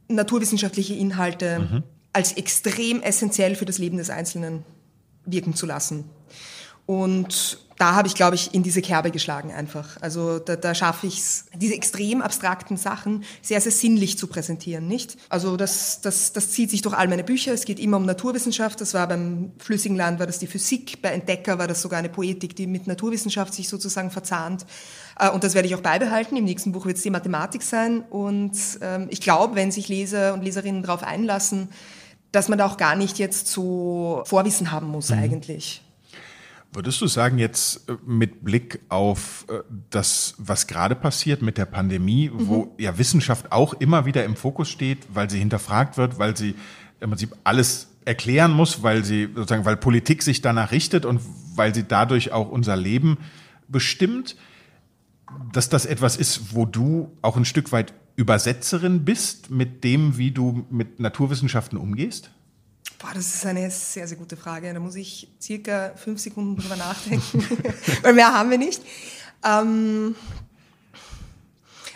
naturwissenschaftliche 0.09 0.95
Inhalte 0.95 1.61
mhm. 1.61 1.83
als 2.13 2.33
extrem 2.33 3.03
essentiell 3.03 3.57
für 3.57 3.65
das 3.65 3.79
Leben 3.79 3.99
des 3.99 4.11
Einzelnen 4.11 4.65
wirken 5.27 5.55
zu 5.55 5.67
lassen. 5.67 6.05
Und 6.87 7.59
da 7.79 7.95
habe 7.95 8.07
ich, 8.07 8.15
glaube 8.15 8.37
ich, 8.37 8.55
in 8.55 8.63
diese 8.63 8.83
Kerbe 8.83 9.11
geschlagen 9.11 9.53
einfach. 9.53 9.97
Also 10.01 10.39
da, 10.39 10.55
da 10.55 10.75
schaffe 10.75 11.07
ich 11.09 11.19
es, 11.19 11.47
diese 11.57 11.75
extrem 11.75 12.23
abstrakten 12.23 12.77
Sachen 12.77 13.25
sehr, 13.43 13.61
sehr 13.61 13.73
sinnlich 13.73 14.17
zu 14.17 14.29
präsentieren, 14.29 14.87
nicht? 14.87 15.17
Also 15.29 15.57
das, 15.57 16.01
das, 16.01 16.33
das 16.33 16.51
zieht 16.51 16.71
sich 16.71 16.83
durch 16.83 16.95
all 16.95 17.09
meine 17.09 17.25
Bücher. 17.25 17.53
Es 17.53 17.65
geht 17.65 17.81
immer 17.81 17.97
um 17.97 18.07
Naturwissenschaft. 18.07 18.81
Das 18.81 18.95
war 18.95 19.09
beim 19.09 19.53
Flüssigen 19.59 19.97
Land 19.97 20.21
war 20.21 20.27
das 20.27 20.39
die 20.39 20.47
Physik. 20.47 21.03
Bei 21.03 21.09
Entdecker 21.09 21.59
war 21.59 21.67
das 21.67 21.83
sogar 21.83 21.99
eine 21.99 22.11
Poetik, 22.11 22.55
die 22.55 22.69
mit 22.69 22.87
Naturwissenschaft 22.87 23.53
sich 23.53 23.69
sozusagen 23.69 24.11
verzahnt. 24.11 24.67
Äh, 25.19 25.31
und 25.31 25.43
das 25.43 25.55
werde 25.55 25.67
ich 25.67 25.75
auch 25.75 25.81
beibehalten. 25.81 26.37
Im 26.37 26.45
nächsten 26.45 26.71
Buch 26.71 26.87
wird 26.87 26.99
es 26.99 27.03
die 27.03 27.11
Mathematik 27.11 27.63
sein. 27.63 28.03
Und 28.09 28.57
ähm, 28.83 29.09
ich 29.11 29.21
glaube, 29.21 29.57
wenn 29.57 29.73
sich 29.73 29.89
Leser 29.89 30.35
und 30.35 30.43
Leserinnen 30.43 30.83
darauf 30.83 31.03
einlassen, 31.03 31.71
dass 32.35 32.49
man 32.49 32.59
da 32.59 32.67
auch 32.67 32.77
gar 32.77 32.97
nicht 32.97 33.19
jetzt 33.19 33.47
so 33.47 34.23
Vorwissen 34.27 34.71
haben 34.71 34.89
muss 34.89 35.11
mhm. 35.11 35.19
eigentlich. 35.19 35.83
Würdest 36.73 37.01
du 37.01 37.07
sagen, 37.07 37.39
jetzt 37.39 37.89
äh, 37.89 37.97
mit 38.05 38.45
Blick 38.45 38.81
auf 38.89 39.47
äh, 39.49 39.61
das, 39.91 40.35
was 40.39 40.67
gerade 40.67 40.97
passiert 40.97 41.41
mit 41.41 41.57
der 41.57 41.67
Pandemie, 41.67 42.31
mhm. 42.31 42.49
wo 42.49 42.75
ja 42.79 42.99
Wissenschaft 42.99 43.53
auch 43.53 43.75
immer 43.75 44.07
wieder 44.07 44.25
im 44.25 44.35
Fokus 44.35 44.69
steht, 44.69 44.99
weil 45.15 45.31
sie 45.31 45.39
hinterfragt 45.39 45.97
wird, 45.97 46.19
weil 46.19 46.37
sie 46.37 46.57
im 47.01 47.11
Prinzip 47.11 47.37
alles 47.45 47.89
erklären 48.05 48.53
muss, 48.53 48.83
weil 48.83 49.05
sie 49.05 49.29
sozusagen, 49.35 49.65
weil 49.65 49.77
Politik 49.77 50.23
sich 50.23 50.43
danach 50.43 50.73
richtet 50.73 51.05
und 51.05 51.21
weil 51.55 51.75
sie 51.75 51.85
dadurch 51.85 52.33
auch 52.33 52.51
unser 52.51 52.77
Leben 52.77 53.19
bestimmt, 53.69 54.37
dass 55.53 55.69
das 55.69 55.87
etwas 55.87 56.17
ist, 56.17 56.55
wo 56.55 56.67
du 56.67 57.17
auch 57.23 57.37
ein 57.37 57.45
Stück 57.45 57.73
weit 57.73 57.95
Übersetzerin 58.17 59.05
bist 59.05 59.51
mit 59.51 59.83
dem, 59.83 60.19
wie 60.19 60.31
du 60.31 60.65
mit 60.71 61.01
Naturwissenschaften 61.01 61.79
umgehst? 61.79 62.31
Boah, 62.99 63.11
das 63.13 63.35
ist 63.35 63.47
eine 63.47 63.71
sehr, 63.71 64.07
sehr 64.07 64.17
gute 64.17 64.37
Frage. 64.37 64.73
Da 64.73 64.81
muss 64.81 64.95
ich 64.95 65.29
circa 65.41 65.93
fünf 65.97 66.21
Sekunden 66.21 66.57
drüber 66.57 66.77
nachdenken, 66.77 67.45
weil 68.03 68.15
mehr 68.15 68.33
haben 68.33 68.51
wir 68.51 68.59
nicht. 68.59 68.83
Ähm, 69.45 70.15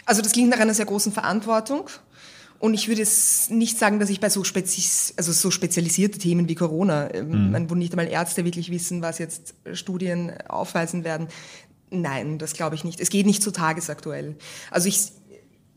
also 0.05 0.23
das 0.23 0.33
klingt 0.33 0.51
nach 0.51 0.59
einer 0.59 0.75
sehr 0.75 0.87
großen 0.87 1.13
Verantwortung. 1.13 1.89
Und 2.59 2.75
ich 2.75 2.89
würde 2.89 3.03
es 3.03 3.51
nicht 3.51 3.79
sagen, 3.79 4.01
dass 4.01 4.11
ich 4.11 4.19
bei 4.19 4.31
so, 4.31 4.43
spezi 4.43 5.15
also 5.17 5.31
so 5.31 5.51
spezialisierte 5.51 6.19
Themen 6.19 6.49
wie 6.49 6.57
Corona, 6.57 7.15
ähm, 7.15 7.53
mhm. 7.53 7.71
wo 7.71 7.75
nicht 7.77 7.93
einmal 7.93 8.09
Ärzte 8.09 8.45
wirklich 8.45 8.71
wissen, 8.71 9.01
was 9.01 9.19
jetzt 9.19 9.55
Studien 9.75 10.33
aufweisen 10.49 11.05
werden. 11.05 11.29
Nein, 11.91 12.39
das 12.39 12.53
glaube 12.53 12.75
ich 12.75 12.85
nicht. 12.85 13.01
Es 13.01 13.11
geht 13.11 13.27
nicht 13.27 13.43
so 13.43 13.51
tagesaktuell. 13.51 14.37
Also 14.71 14.89
ich, 14.89 15.13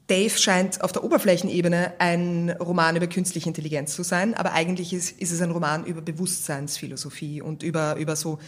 Dave 0.07 0.37
scheint 0.37 0.83
auf 0.83 0.91
der 0.91 1.03
Oberflächenebene 1.03 1.93
ein 1.99 2.55
Roman 2.59 2.95
über 2.95 3.07
künstliche 3.07 3.47
Intelligenz 3.47 3.95
zu 3.95 4.03
sein, 4.03 4.33
aber 4.33 4.53
eigentlich 4.53 4.93
ist, 4.93 5.19
ist 5.19 5.31
es 5.31 5.41
ein 5.41 5.51
Roman 5.51 5.85
über 5.85 6.01
Bewusstseinsphilosophie 6.01 7.41
und 7.41 7.63
über, 7.63 7.95
über 7.95 8.15
so 8.15 8.39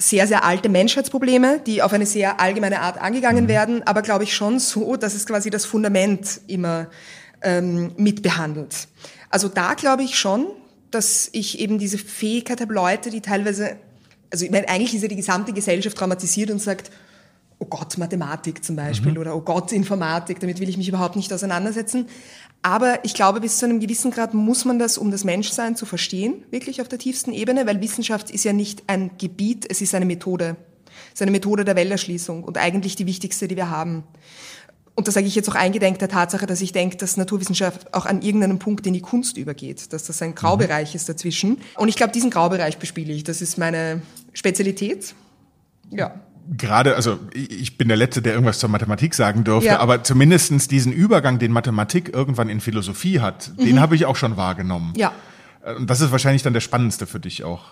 sehr, 0.00 0.26
sehr 0.26 0.44
alte 0.44 0.68
Menschheitsprobleme, 0.68 1.60
die 1.60 1.82
auf 1.82 1.92
eine 1.92 2.06
sehr 2.06 2.40
allgemeine 2.40 2.80
Art 2.80 3.00
angegangen 3.00 3.44
mhm. 3.44 3.48
werden, 3.48 3.86
aber 3.86 4.02
glaube 4.02 4.24
ich 4.24 4.34
schon 4.34 4.58
so, 4.58 4.96
dass 4.96 5.14
es 5.14 5.26
quasi 5.26 5.50
das 5.50 5.64
Fundament 5.64 6.40
immer 6.46 6.88
ähm, 7.42 7.92
mitbehandelt. 7.96 8.88
Also 9.28 9.48
da 9.48 9.74
glaube 9.74 10.02
ich 10.02 10.18
schon, 10.18 10.46
dass 10.90 11.28
ich 11.32 11.60
eben 11.60 11.78
diese 11.78 11.98
Fähigkeit 11.98 12.60
habe, 12.60 12.74
Leute, 12.74 13.10
die 13.10 13.20
teilweise, 13.20 13.76
also 14.30 14.44
ich 14.44 14.50
meine, 14.50 14.68
eigentlich 14.68 14.94
ist 14.94 15.02
ja 15.02 15.08
die 15.08 15.16
gesamte 15.16 15.52
Gesellschaft 15.52 15.96
traumatisiert 15.96 16.50
und 16.50 16.60
sagt, 16.60 16.90
oh 17.58 17.66
Gott, 17.66 17.98
Mathematik 17.98 18.64
zum 18.64 18.76
Beispiel 18.76 19.12
mhm. 19.12 19.18
oder 19.18 19.36
oh 19.36 19.42
Gott, 19.42 19.70
Informatik, 19.72 20.40
damit 20.40 20.60
will 20.60 20.68
ich 20.68 20.76
mich 20.76 20.88
überhaupt 20.88 21.16
nicht 21.16 21.32
auseinandersetzen. 21.32 22.06
Aber 22.62 23.04
ich 23.04 23.14
glaube, 23.14 23.40
bis 23.40 23.58
zu 23.58 23.66
einem 23.66 23.80
gewissen 23.80 24.10
Grad 24.10 24.34
muss 24.34 24.64
man 24.64 24.78
das, 24.78 24.98
um 24.98 25.10
das 25.10 25.24
Menschsein 25.24 25.76
zu 25.76 25.86
verstehen, 25.86 26.44
wirklich 26.50 26.80
auf 26.80 26.88
der 26.88 26.98
tiefsten 26.98 27.32
Ebene, 27.32 27.66
weil 27.66 27.80
Wissenschaft 27.80 28.30
ist 28.30 28.44
ja 28.44 28.52
nicht 28.52 28.84
ein 28.86 29.12
Gebiet, 29.18 29.66
es 29.68 29.80
ist 29.80 29.94
eine 29.94 30.04
Methode. 30.04 30.56
Es 31.08 31.14
ist 31.14 31.22
eine 31.22 31.30
Methode 31.30 31.64
der 31.64 31.76
Welterschließung 31.76 32.44
und 32.44 32.58
eigentlich 32.58 32.96
die 32.96 33.06
wichtigste, 33.06 33.48
die 33.48 33.56
wir 33.56 33.70
haben. 33.70 34.04
Und 34.94 35.08
da 35.08 35.12
sage 35.12 35.26
ich 35.26 35.34
jetzt 35.34 35.48
auch 35.48 35.54
eingedenk 35.54 35.98
der 35.98 36.08
Tatsache, 36.08 36.46
dass 36.46 36.60
ich 36.60 36.72
denke, 36.72 36.96
dass 36.96 37.16
Naturwissenschaft 37.16 37.94
auch 37.94 38.06
an 38.06 38.22
irgendeinem 38.22 38.58
Punkt 38.58 38.86
in 38.86 38.92
die 38.92 39.00
Kunst 39.00 39.36
übergeht, 39.38 39.92
dass 39.92 40.04
das 40.04 40.20
ein 40.20 40.34
Graubereich 40.34 40.90
mhm. 40.90 40.96
ist 40.96 41.08
dazwischen. 41.08 41.58
Und 41.76 41.88
ich 41.88 41.96
glaube, 41.96 42.12
diesen 42.12 42.30
Graubereich 42.30 42.78
bespiele 42.78 43.12
ich. 43.12 43.24
Das 43.24 43.40
ist 43.40 43.56
meine 43.56 44.02
Spezialität. 44.32 45.14
Ja. 45.90 46.14
gerade, 46.56 46.96
also 46.96 47.18
ich 47.32 47.78
bin 47.78 47.88
der 47.88 47.96
Letzte, 47.96 48.22
der 48.22 48.32
irgendwas 48.32 48.58
zur 48.58 48.68
Mathematik 48.68 49.14
sagen 49.14 49.44
dürfte, 49.44 49.68
ja. 49.68 49.80
aber 49.80 50.02
zumindestens 50.02 50.68
diesen 50.68 50.92
Übergang, 50.92 51.38
den 51.38 51.52
Mathematik 51.52 52.12
irgendwann 52.12 52.48
in 52.48 52.60
Philosophie 52.60 53.20
hat, 53.20 53.52
mhm. 53.56 53.64
den 53.64 53.80
habe 53.80 53.94
ich 53.96 54.06
auch 54.06 54.16
schon 54.16 54.36
wahrgenommen. 54.36 54.92
Ja. 54.96 55.12
Und 55.76 55.88
das 55.90 56.00
ist 56.00 56.10
wahrscheinlich 56.10 56.42
dann 56.42 56.52
der 56.52 56.60
spannendste 56.60 57.06
für 57.06 57.20
dich 57.20 57.44
auch. 57.44 57.66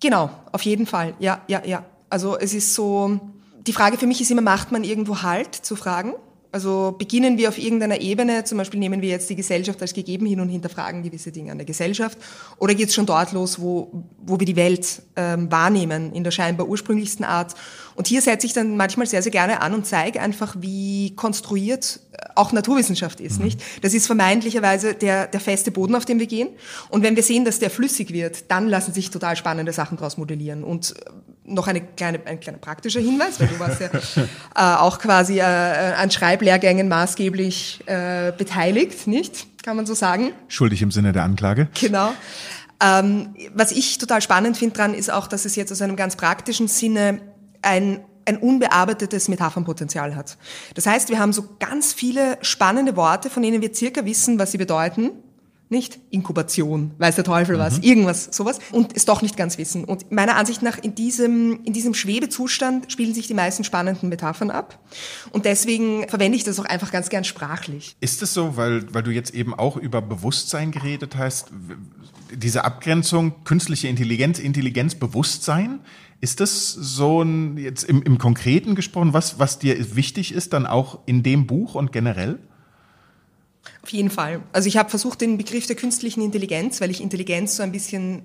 Genau, 0.00 0.30
auf 0.52 0.62
jeden 0.62 0.86
Fall. 0.86 1.14
Ja, 1.18 1.42
ja, 1.48 1.62
ja. 1.64 1.84
Also 2.08 2.38
es 2.38 2.54
ist 2.54 2.74
so, 2.74 3.20
die 3.68 3.72
Frage 3.72 3.98
für 3.98 4.06
mich 4.06 4.20
ist 4.20 4.30
immer, 4.30 4.42
macht 4.42 4.72
man 4.72 4.82
irgendwo 4.82 5.22
Halt 5.22 5.54
zu 5.54 5.76
fragen? 5.76 6.14
Also 6.50 6.94
beginnen 6.98 7.36
wir 7.36 7.50
auf 7.50 7.58
irgendeiner 7.58 8.00
Ebene, 8.00 8.42
zum 8.44 8.56
Beispiel 8.56 8.80
nehmen 8.80 9.02
wir 9.02 9.10
jetzt 9.10 9.28
die 9.28 9.36
Gesellschaft 9.36 9.82
als 9.82 9.92
gegeben 9.92 10.24
hin 10.24 10.40
und 10.40 10.48
hinterfragen 10.48 11.02
gewisse 11.02 11.30
Dinge 11.30 11.52
an 11.52 11.58
der 11.58 11.66
Gesellschaft, 11.66 12.16
oder 12.56 12.74
geht 12.74 12.88
es 12.88 12.94
schon 12.94 13.04
dort 13.04 13.32
los, 13.32 13.60
wo, 13.60 14.02
wo 14.24 14.40
wir 14.40 14.46
die 14.46 14.56
Welt 14.56 15.02
ähm, 15.16 15.52
wahrnehmen, 15.52 16.14
in 16.14 16.24
der 16.24 16.30
scheinbar 16.30 16.66
ursprünglichsten 16.66 17.26
Art? 17.26 17.54
Und 17.96 18.06
hier 18.06 18.22
setze 18.22 18.46
ich 18.46 18.54
dann 18.54 18.78
manchmal 18.78 19.06
sehr, 19.06 19.22
sehr 19.22 19.32
gerne 19.32 19.60
an 19.60 19.74
und 19.74 19.84
zeige 19.86 20.22
einfach, 20.22 20.56
wie 20.58 21.14
konstruiert 21.16 22.00
äh, 22.12 22.28
auch 22.34 22.52
Naturwissenschaft 22.52 23.20
ist, 23.20 23.38
mhm. 23.38 23.44
nicht? 23.44 23.62
Das 23.82 23.92
ist 23.92 24.06
vermeintlicherweise 24.06 24.94
der, 24.94 25.26
der 25.26 25.40
feste 25.40 25.70
Boden, 25.70 25.94
auf 25.94 26.06
dem 26.06 26.18
wir 26.18 26.26
gehen. 26.26 26.48
Und 26.88 27.02
wenn 27.02 27.14
wir 27.14 27.22
sehen, 27.22 27.44
dass 27.44 27.58
der 27.58 27.68
flüssig 27.68 28.10
wird, 28.14 28.50
dann 28.50 28.68
lassen 28.68 28.94
sich 28.94 29.10
total 29.10 29.36
spannende 29.36 29.74
Sachen 29.74 29.98
daraus 29.98 30.16
modellieren. 30.16 30.64
Und 30.64 30.94
äh, 30.96 31.10
noch 31.48 31.66
eine 31.66 31.80
kleine, 31.80 32.20
ein 32.24 32.40
kleiner 32.40 32.58
praktischer 32.58 33.00
Hinweis, 33.00 33.40
weil 33.40 33.48
du 33.48 33.58
warst 33.58 33.80
ja 33.80 33.88
äh, 34.54 34.78
auch 34.78 34.98
quasi 34.98 35.38
äh, 35.38 35.42
an 35.42 36.10
Schreiblehrgängen 36.10 36.88
maßgeblich 36.88 37.80
äh, 37.86 38.32
beteiligt, 38.36 39.06
nicht? 39.06 39.46
Kann 39.62 39.76
man 39.76 39.86
so 39.86 39.94
sagen? 39.94 40.32
Schuldig 40.48 40.82
im 40.82 40.90
Sinne 40.90 41.12
der 41.12 41.24
Anklage. 41.24 41.68
Genau. 41.80 42.12
Ähm, 42.82 43.34
was 43.54 43.72
ich 43.72 43.98
total 43.98 44.22
spannend 44.22 44.56
finde 44.56 44.76
dran, 44.76 44.94
ist 44.94 45.10
auch, 45.10 45.26
dass 45.26 45.44
es 45.44 45.56
jetzt 45.56 45.72
aus 45.72 45.82
einem 45.82 45.96
ganz 45.96 46.16
praktischen 46.16 46.68
Sinne 46.68 47.20
ein 47.62 48.00
ein 48.28 48.36
unbearbeitetes 48.36 49.28
Metaphernpotenzial 49.28 50.14
hat. 50.14 50.36
Das 50.74 50.86
heißt, 50.86 51.08
wir 51.08 51.18
haben 51.18 51.32
so 51.32 51.56
ganz 51.58 51.94
viele 51.94 52.36
spannende 52.42 52.94
Worte, 52.94 53.30
von 53.30 53.42
denen 53.42 53.62
wir 53.62 53.74
circa 53.74 54.04
wissen, 54.04 54.38
was 54.38 54.52
sie 54.52 54.58
bedeuten, 54.58 55.12
nicht 55.70 55.98
Inkubation, 56.10 56.92
weiß 56.98 57.16
der 57.16 57.24
Teufel 57.24 57.56
mhm. 57.56 57.60
was, 57.60 57.78
irgendwas, 57.78 58.28
sowas, 58.32 58.58
und 58.72 58.96
es 58.96 59.04
doch 59.04 59.22
nicht 59.22 59.36
ganz 59.36 59.58
wissen. 59.58 59.84
Und 59.84 60.10
meiner 60.10 60.36
Ansicht 60.36 60.62
nach 60.62 60.78
in 60.78 60.94
diesem, 60.94 61.60
in 61.64 61.72
diesem 61.72 61.94
Schwebezustand 61.94 62.90
spielen 62.90 63.14
sich 63.14 63.26
die 63.26 63.34
meisten 63.34 63.64
spannenden 63.64 64.08
Metaphern 64.08 64.50
ab. 64.50 64.78
Und 65.30 65.44
deswegen 65.44 66.08
verwende 66.08 66.36
ich 66.36 66.44
das 66.44 66.58
auch 66.58 66.64
einfach 66.64 66.90
ganz 66.90 67.08
gern 67.08 67.24
sprachlich. 67.24 67.96
Ist 68.00 68.22
es 68.22 68.32
so, 68.34 68.56
weil, 68.56 68.92
weil 68.94 69.02
du 69.02 69.10
jetzt 69.10 69.34
eben 69.34 69.54
auch 69.54 69.76
über 69.76 70.00
Bewusstsein 70.00 70.70
geredet 70.70 71.16
hast, 71.16 71.50
diese 72.32 72.64
Abgrenzung 72.64 73.44
künstliche 73.44 73.88
Intelligenz, 73.88 74.38
Intelligenz, 74.38 74.94
Bewusstsein, 74.94 75.80
ist 76.20 76.40
das 76.40 76.72
so 76.72 77.22
ein, 77.22 77.56
jetzt 77.58 77.84
im, 77.84 78.02
im 78.02 78.18
Konkreten 78.18 78.74
gesprochen, 78.74 79.12
was, 79.12 79.38
was 79.38 79.58
dir 79.58 79.94
wichtig 79.94 80.32
ist, 80.32 80.52
dann 80.52 80.66
auch 80.66 81.00
in 81.06 81.22
dem 81.22 81.46
Buch 81.46 81.74
und 81.74 81.92
generell? 81.92 82.38
Auf 83.82 83.90
jeden 83.90 84.10
Fall. 84.10 84.42
Also 84.52 84.68
ich 84.68 84.76
habe 84.76 84.90
versucht, 84.90 85.20
den 85.20 85.38
Begriff 85.38 85.66
der 85.66 85.76
künstlichen 85.76 86.22
Intelligenz, 86.22 86.80
weil 86.80 86.90
ich 86.90 87.00
Intelligenz 87.00 87.56
so 87.56 87.62
ein 87.62 87.72
bisschen 87.72 88.24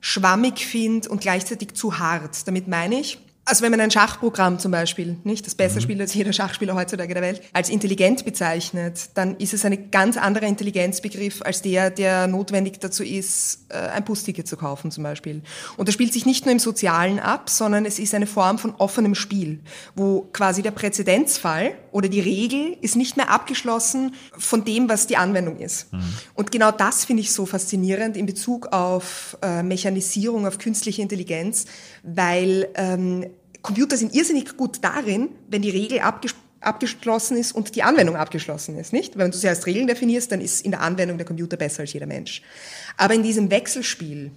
schwammig 0.00 0.66
finde 0.66 1.08
und 1.08 1.20
gleichzeitig 1.20 1.74
zu 1.74 1.98
hart. 1.98 2.46
Damit 2.46 2.68
meine 2.68 2.98
ich, 2.98 3.18
also 3.44 3.64
wenn 3.64 3.72
man 3.72 3.80
ein 3.80 3.90
Schachprogramm 3.90 4.60
zum 4.60 4.70
Beispiel, 4.70 5.16
nicht 5.24 5.46
das 5.46 5.56
besser 5.56 5.76
mhm. 5.76 5.82
spielt 5.82 6.00
als 6.00 6.14
jeder 6.14 6.32
Schachspieler 6.32 6.74
heutzutage 6.76 7.12
der 7.12 7.22
Welt, 7.22 7.42
als 7.52 7.70
intelligent 7.70 8.24
bezeichnet, 8.24 9.10
dann 9.14 9.36
ist 9.38 9.52
es 9.52 9.64
ein 9.64 9.90
ganz 9.90 10.16
anderer 10.16 10.46
Intelligenzbegriff 10.46 11.42
als 11.42 11.60
der, 11.60 11.90
der 11.90 12.28
notwendig 12.28 12.78
dazu 12.78 13.02
ist, 13.02 13.66
äh, 13.70 13.78
ein 13.78 14.04
Busticket 14.04 14.46
zu 14.46 14.56
kaufen 14.56 14.92
zum 14.92 15.02
Beispiel. 15.02 15.42
Und 15.76 15.88
das 15.88 15.94
spielt 15.94 16.12
sich 16.12 16.24
nicht 16.24 16.46
nur 16.46 16.52
im 16.52 16.60
Sozialen 16.60 17.18
ab, 17.18 17.50
sondern 17.50 17.84
es 17.84 17.98
ist 17.98 18.14
eine 18.14 18.28
Form 18.28 18.58
von 18.58 18.74
offenem 18.78 19.16
Spiel, 19.16 19.60
wo 19.96 20.28
quasi 20.32 20.62
der 20.62 20.70
Präzedenzfall 20.70 21.74
oder 21.92 22.08
die 22.08 22.20
Regel 22.20 22.76
ist 22.80 22.96
nicht 22.96 23.16
mehr 23.16 23.30
abgeschlossen 23.30 24.14
von 24.36 24.64
dem, 24.64 24.88
was 24.88 25.06
die 25.06 25.16
Anwendung 25.16 25.58
ist. 25.58 25.92
Mhm. 25.92 26.02
Und 26.34 26.50
genau 26.50 26.72
das 26.72 27.04
finde 27.04 27.22
ich 27.22 27.32
so 27.32 27.46
faszinierend 27.46 28.16
in 28.16 28.26
Bezug 28.26 28.72
auf 28.72 29.36
äh, 29.42 29.62
Mechanisierung, 29.62 30.46
auf 30.46 30.58
künstliche 30.58 31.02
Intelligenz, 31.02 31.66
weil 32.02 32.68
ähm, 32.74 33.26
Computer 33.60 33.96
sind 33.96 34.14
irrsinnig 34.14 34.56
gut 34.56 34.78
darin, 34.82 35.28
wenn 35.48 35.62
die 35.62 35.70
Regel 35.70 36.00
abges 36.00 36.34
abgeschlossen 36.60 37.36
ist 37.36 37.50
und 37.50 37.74
die 37.74 37.82
Anwendung 37.82 38.14
abgeschlossen 38.14 38.78
ist, 38.78 38.92
nicht? 38.92 39.18
Wenn 39.18 39.32
du 39.32 39.36
sie 39.36 39.48
als 39.48 39.66
Regeln 39.66 39.88
definierst, 39.88 40.30
dann 40.30 40.40
ist 40.40 40.64
in 40.64 40.70
der 40.70 40.80
Anwendung 40.80 41.18
der 41.18 41.26
Computer 41.26 41.56
besser 41.56 41.80
als 41.80 41.92
jeder 41.92 42.06
Mensch. 42.06 42.40
Aber 42.96 43.14
in 43.14 43.24
diesem 43.24 43.50
Wechselspiel, 43.50 44.30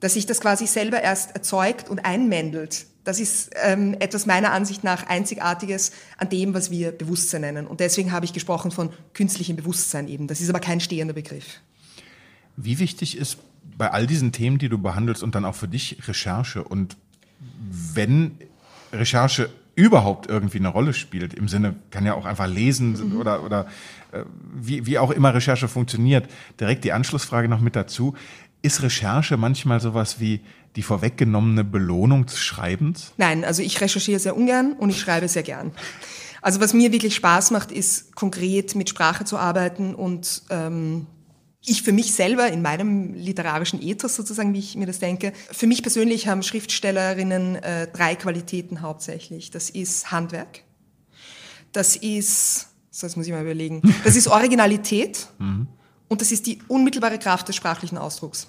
dass 0.00 0.12
sich 0.12 0.26
das 0.26 0.42
quasi 0.42 0.66
selber 0.66 1.00
erst 1.00 1.34
erzeugt 1.34 1.88
und 1.88 2.04
einmändelt, 2.04 2.84
das 3.04 3.18
ist 3.18 3.50
ähm, 3.62 3.94
etwas 3.98 4.26
meiner 4.26 4.52
Ansicht 4.52 4.84
nach 4.84 5.06
Einzigartiges 5.06 5.92
an 6.18 6.28
dem, 6.28 6.54
was 6.54 6.70
wir 6.70 6.92
Bewusstsein 6.92 7.40
nennen. 7.40 7.66
Und 7.66 7.80
deswegen 7.80 8.12
habe 8.12 8.24
ich 8.24 8.32
gesprochen 8.32 8.70
von 8.70 8.90
künstlichem 9.12 9.56
Bewusstsein 9.56 10.08
eben. 10.08 10.28
Das 10.28 10.40
ist 10.40 10.48
aber 10.48 10.60
kein 10.60 10.80
stehender 10.80 11.14
Begriff. 11.14 11.60
Wie 12.56 12.78
wichtig 12.78 13.16
ist 13.16 13.38
bei 13.76 13.90
all 13.90 14.06
diesen 14.06 14.32
Themen, 14.32 14.58
die 14.58 14.68
du 14.68 14.78
behandelst 14.78 15.22
und 15.22 15.34
dann 15.34 15.44
auch 15.44 15.54
für 15.54 15.68
dich 15.68 16.06
Recherche 16.06 16.62
und 16.62 16.96
wenn 17.94 18.38
Recherche 18.92 19.50
überhaupt 19.74 20.28
irgendwie 20.28 20.58
eine 20.58 20.68
Rolle 20.68 20.92
spielt, 20.92 21.34
im 21.34 21.48
Sinne, 21.48 21.76
kann 21.90 22.04
ja 22.04 22.14
auch 22.14 22.26
einfach 22.26 22.46
lesen 22.46 23.10
mhm. 23.12 23.20
oder, 23.20 23.42
oder 23.42 23.66
äh, 24.12 24.24
wie, 24.54 24.86
wie 24.86 24.98
auch 24.98 25.10
immer 25.10 25.34
Recherche 25.34 25.66
funktioniert, 25.66 26.28
direkt 26.60 26.84
die 26.84 26.92
Anschlussfrage 26.92 27.48
noch 27.48 27.60
mit 27.60 27.74
dazu. 27.74 28.14
Ist 28.60 28.82
Recherche 28.82 29.36
manchmal 29.36 29.80
sowas 29.80 30.20
wie 30.20 30.40
die 30.76 30.82
vorweggenommene 30.82 31.64
Belohnung 31.64 32.26
des 32.26 32.38
Schreibens? 32.38 33.12
Nein, 33.16 33.44
also 33.44 33.62
ich 33.62 33.80
recherchiere 33.80 34.18
sehr 34.18 34.36
ungern 34.36 34.72
und 34.72 34.90
ich 34.90 35.00
schreibe 35.00 35.28
sehr 35.28 35.42
gern. 35.42 35.72
Also 36.40 36.60
was 36.60 36.74
mir 36.74 36.90
wirklich 36.92 37.14
Spaß 37.14 37.52
macht, 37.52 37.70
ist 37.70 38.16
konkret 38.16 38.74
mit 38.74 38.88
Sprache 38.88 39.24
zu 39.24 39.38
arbeiten 39.38 39.94
und 39.94 40.42
ähm, 40.50 41.06
ich 41.64 41.82
für 41.82 41.92
mich 41.92 42.12
selber 42.12 42.48
in 42.48 42.62
meinem 42.62 43.14
literarischen 43.14 43.80
Ethos 43.80 44.16
sozusagen, 44.16 44.52
wie 44.52 44.58
ich 44.58 44.74
mir 44.74 44.86
das 44.86 44.98
denke, 44.98 45.32
für 45.52 45.68
mich 45.68 45.82
persönlich 45.82 46.26
haben 46.26 46.42
Schriftstellerinnen 46.42 47.56
äh, 47.56 47.86
drei 47.86 48.16
Qualitäten 48.16 48.80
hauptsächlich. 48.80 49.50
Das 49.50 49.70
ist 49.70 50.10
Handwerk, 50.10 50.62
das 51.70 51.94
ist, 51.94 52.68
so 52.90 53.06
jetzt 53.06 53.16
muss 53.16 53.26
ich 53.26 53.32
mal 53.32 53.42
überlegen, 53.42 53.80
das 54.02 54.16
ist 54.16 54.26
Originalität 54.28 55.28
mhm. 55.38 55.68
und 56.08 56.20
das 56.20 56.32
ist 56.32 56.46
die 56.46 56.58
unmittelbare 56.66 57.20
Kraft 57.20 57.46
des 57.46 57.54
sprachlichen 57.54 57.98
Ausdrucks. 57.98 58.48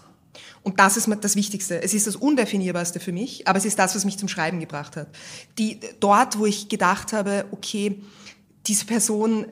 Und 0.61 0.79
das 0.79 0.97
ist 0.97 1.09
das 1.21 1.35
Wichtigste. 1.35 1.81
Es 1.81 1.93
ist 1.93 2.07
das 2.07 2.15
Undefinierbarste 2.15 2.99
für 2.99 3.11
mich, 3.11 3.47
aber 3.47 3.57
es 3.57 3.65
ist 3.65 3.79
das, 3.79 3.95
was 3.95 4.05
mich 4.05 4.17
zum 4.17 4.27
Schreiben 4.27 4.59
gebracht 4.59 4.95
hat. 4.95 5.07
Die, 5.57 5.79
dort, 5.99 6.39
wo 6.39 6.45
ich 6.45 6.69
gedacht 6.69 7.13
habe, 7.13 7.45
okay, 7.51 8.01
diese 8.67 8.85
Person 8.85 9.45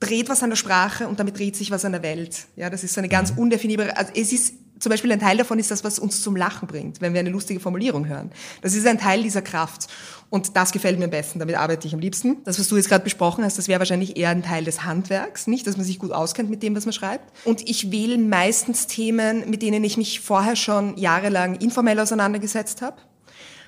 dreht 0.00 0.28
was 0.28 0.42
an 0.42 0.50
der 0.50 0.56
Sprache 0.56 1.08
und 1.08 1.20
damit 1.20 1.38
dreht 1.38 1.56
sich 1.56 1.70
was 1.70 1.84
an 1.84 1.92
der 1.92 2.02
Welt. 2.02 2.46
Ja, 2.56 2.70
das 2.70 2.84
ist 2.84 2.94
so 2.94 3.00
eine 3.00 3.08
ganz 3.08 3.32
mhm. 3.32 3.38
undefinierbare, 3.38 3.96
also 3.96 4.12
es 4.14 4.32
ist 4.32 4.54
zum 4.84 4.90
Beispiel 4.90 5.10
ein 5.10 5.18
Teil 5.18 5.38
davon 5.38 5.58
ist 5.58 5.70
das, 5.70 5.82
was 5.82 5.98
uns 5.98 6.22
zum 6.22 6.36
Lachen 6.36 6.68
bringt, 6.68 7.00
wenn 7.00 7.14
wir 7.14 7.20
eine 7.20 7.30
lustige 7.30 7.58
Formulierung 7.58 8.06
hören. 8.06 8.30
Das 8.60 8.74
ist 8.74 8.86
ein 8.86 8.98
Teil 8.98 9.22
dieser 9.22 9.42
Kraft. 9.42 9.88
Und 10.28 10.56
das 10.56 10.72
gefällt 10.72 10.98
mir 10.98 11.06
am 11.06 11.10
besten, 11.10 11.38
damit 11.38 11.56
arbeite 11.56 11.88
ich 11.88 11.94
am 11.94 12.00
liebsten. 12.00 12.36
Das, 12.44 12.58
was 12.58 12.68
du 12.68 12.76
jetzt 12.76 12.88
gerade 12.88 13.02
besprochen 13.02 13.44
hast, 13.44 13.56
das 13.56 13.66
wäre 13.66 13.78
wahrscheinlich 13.78 14.16
eher 14.16 14.28
ein 14.28 14.42
Teil 14.42 14.62
des 14.62 14.84
Handwerks, 14.84 15.46
nicht, 15.46 15.66
dass 15.66 15.76
man 15.76 15.86
sich 15.86 15.98
gut 15.98 16.12
auskennt 16.12 16.50
mit 16.50 16.62
dem, 16.62 16.76
was 16.76 16.84
man 16.84 16.92
schreibt. 16.92 17.32
Und 17.46 17.68
ich 17.68 17.90
wähle 17.90 18.18
meistens 18.18 18.86
Themen, 18.86 19.48
mit 19.48 19.62
denen 19.62 19.82
ich 19.84 19.96
mich 19.96 20.20
vorher 20.20 20.54
schon 20.54 20.96
jahrelang 20.98 21.56
informell 21.56 21.98
auseinandergesetzt 21.98 22.82
habe. 22.82 22.98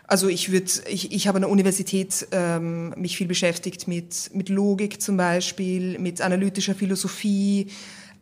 Also 0.06 0.28
ich 0.28 0.52
würde, 0.52 0.70
ich, 0.88 1.12
ich 1.12 1.26
habe 1.26 1.36
an 1.36 1.42
der 1.42 1.50
Universität 1.50 2.28
ähm, 2.30 2.94
mich 2.96 3.16
viel 3.16 3.26
beschäftigt 3.26 3.88
mit, 3.88 4.30
mit 4.34 4.50
Logik 4.50 5.00
zum 5.00 5.16
Beispiel, 5.16 5.98
mit 5.98 6.20
analytischer 6.20 6.74
Philosophie. 6.74 7.68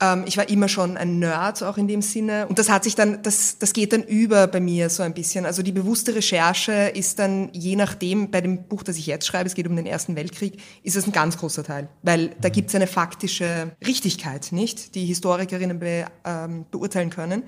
Ähm, 0.01 0.25
ich 0.27 0.37
war 0.37 0.49
immer 0.49 0.69
schon 0.69 0.97
ein 0.97 1.19
Nerd 1.19 1.63
auch 1.63 1.77
in 1.77 1.89
dem 1.89 2.03
Sinne. 2.03 2.47
Und 2.47 2.59
das 2.59 2.69
hat 2.69 2.85
sich 2.85 2.95
dann, 2.95 3.23
das, 3.23 3.59
das 3.59 3.73
geht 3.73 3.93
dann 3.93 4.03
über 4.03 4.47
bei 4.47 4.61
mir 4.61 4.91
so 4.91 5.03
ein 5.03 5.15
bisschen. 5.15 5.47
Also 5.47 5.63
die 5.63 5.73
bewusste 5.73 6.15
Recherche 6.15 6.73
ist 6.73 7.19
dann 7.19 7.51
je 7.53 7.77
nachdem, 7.77 8.31
bei 8.31 8.41
dem 8.41 8.65
Buch, 8.65 8.83
das 8.83 8.97
ich 8.97 9.07
jetzt 9.07 9.27
schreibe, 9.27 9.47
es 9.47 9.55
geht 9.55 9.67
um 9.67 9.77
den 9.77 9.87
Ersten 9.87 10.17
Weltkrieg, 10.17 10.61
ist 10.83 10.97
es 10.97 11.07
ein 11.07 11.13
ganz 11.13 11.39
großer 11.39 11.65
Teil. 11.65 11.89
Weil 12.03 12.35
da 12.41 12.49
gibt 12.49 12.69
es 12.69 12.75
eine 12.75 12.87
faktische 12.87 13.73
Richtigkeit, 13.87 14.49
nicht, 14.53 14.95
die 14.95 15.05
Historikerinnen 15.07 15.79
be, 15.79 16.07
ähm, 16.25 16.67
beurteilen 16.71 17.11
können. 17.11 17.45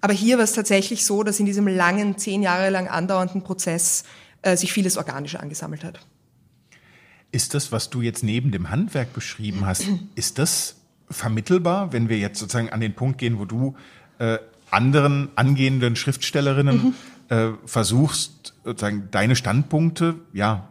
Aber 0.00 0.12
hier 0.12 0.36
war 0.36 0.44
es 0.44 0.52
tatsächlich 0.52 1.06
so, 1.06 1.22
dass 1.22 1.38
in 1.38 1.46
diesem 1.46 1.68
langen, 1.68 2.18
zehn 2.18 2.42
Jahre 2.42 2.70
lang 2.70 2.88
andauernden 2.88 3.42
Prozess 3.42 4.02
äh, 4.42 4.56
sich 4.56 4.72
vieles 4.72 4.96
organisch 4.96 5.36
angesammelt 5.36 5.84
hat. 5.84 6.00
Ist 7.30 7.54
das, 7.54 7.72
was 7.72 7.88
du 7.88 8.02
jetzt 8.02 8.22
neben 8.22 8.50
dem 8.50 8.68
Handwerk 8.68 9.14
beschrieben 9.14 9.64
hast, 9.64 9.84
ist 10.16 10.38
das 10.38 10.76
vermittelbar, 11.10 11.92
wenn 11.92 12.08
wir 12.08 12.18
jetzt 12.18 12.38
sozusagen 12.38 12.70
an 12.70 12.80
den 12.80 12.94
Punkt 12.94 13.18
gehen, 13.18 13.38
wo 13.38 13.44
du 13.44 13.76
äh, 14.18 14.38
anderen 14.70 15.28
angehenden 15.36 15.96
Schriftstellerinnen 15.96 16.76
mhm. 16.76 16.94
äh, 17.28 17.50
versuchst, 17.66 18.54
sozusagen 18.64 19.08
deine 19.10 19.36
Standpunkte 19.36 20.16
ja 20.32 20.68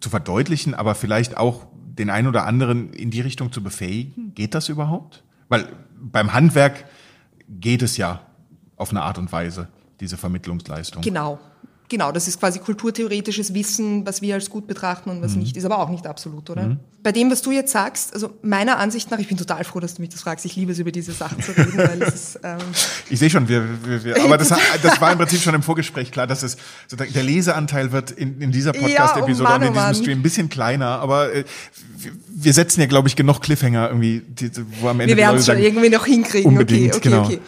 zu 0.00 0.10
verdeutlichen, 0.10 0.74
aber 0.74 0.94
vielleicht 0.94 1.36
auch 1.36 1.66
den 1.74 2.10
einen 2.10 2.28
oder 2.28 2.46
anderen 2.46 2.92
in 2.92 3.10
die 3.10 3.20
Richtung 3.20 3.52
zu 3.52 3.62
befähigen? 3.62 4.34
Geht 4.34 4.54
das 4.54 4.68
überhaupt? 4.68 5.22
Weil 5.48 5.68
beim 6.00 6.32
Handwerk 6.32 6.84
geht 7.48 7.82
es 7.82 7.96
ja 7.96 8.20
auf 8.76 8.90
eine 8.90 9.02
Art 9.02 9.18
und 9.18 9.30
Weise, 9.32 9.68
diese 10.00 10.16
Vermittlungsleistung. 10.16 11.02
Genau. 11.02 11.38
Genau, 11.92 12.10
das 12.10 12.26
ist 12.26 12.40
quasi 12.40 12.58
kulturtheoretisches 12.58 13.52
Wissen, 13.52 14.06
was 14.06 14.22
wir 14.22 14.32
als 14.32 14.48
gut 14.48 14.66
betrachten 14.66 15.10
und 15.10 15.20
was 15.20 15.32
mhm. 15.32 15.40
nicht, 15.40 15.58
ist 15.58 15.66
aber 15.66 15.78
auch 15.78 15.90
nicht 15.90 16.06
absolut, 16.06 16.48
oder? 16.48 16.62
Mhm. 16.62 16.78
Bei 17.02 17.12
dem, 17.12 17.30
was 17.30 17.42
du 17.42 17.50
jetzt 17.50 17.70
sagst, 17.70 18.14
also 18.14 18.32
meiner 18.40 18.78
Ansicht 18.78 19.10
nach, 19.10 19.18
ich 19.18 19.28
bin 19.28 19.36
total 19.36 19.62
froh, 19.64 19.78
dass 19.78 19.92
du 19.92 20.00
mich 20.00 20.08
das 20.08 20.22
fragst, 20.22 20.46
ich 20.46 20.56
liebe 20.56 20.72
es, 20.72 20.78
über 20.78 20.90
diese 20.90 21.12
Sachen 21.12 21.42
zu 21.42 21.52
reden, 21.52 21.76
weil 21.76 22.00
es 22.00 22.14
ist, 22.14 22.40
ähm 22.42 22.56
Ich 23.10 23.18
sehe 23.18 23.28
schon, 23.28 23.46
wir, 23.46 23.62
wir, 23.84 24.04
wir 24.04 24.24
aber 24.24 24.38
das, 24.38 24.48
das 24.82 25.02
war 25.02 25.12
im 25.12 25.18
Prinzip 25.18 25.42
schon 25.42 25.54
im 25.54 25.62
Vorgespräch 25.62 26.10
klar, 26.10 26.26
dass 26.26 26.42
es 26.42 26.56
der 26.90 27.22
Leseanteil 27.22 27.92
wird 27.92 28.10
in, 28.10 28.40
in 28.40 28.52
dieser 28.52 28.72
Podcast-Episode 28.72 29.50
ja, 29.50 29.50
oh 29.50 29.56
und 29.56 29.62
in 29.66 29.72
diesem 29.74 29.90
oh 29.90 29.94
Stream 29.94 30.18
ein 30.20 30.22
bisschen 30.22 30.48
kleiner, 30.48 30.98
aber 30.98 31.30
äh, 31.34 31.44
wir 32.26 32.54
setzen 32.54 32.80
ja, 32.80 32.86
glaube 32.86 33.08
ich, 33.08 33.16
genug 33.16 33.42
Cliffhanger 33.42 33.88
irgendwie, 33.88 34.22
die, 34.26 34.50
wo 34.80 34.88
am 34.88 34.98
Ende 34.98 35.14
Wir 35.14 35.22
werden 35.22 35.36
es 35.36 35.44
schon 35.44 35.58
irgendwie 35.58 35.90
noch 35.90 36.06
hinkriegen. 36.06 36.52
Unbedingt, 36.52 36.96
okay, 36.96 37.08
okay, 37.08 37.08
genau. 37.10 37.24
okay. 37.26 37.40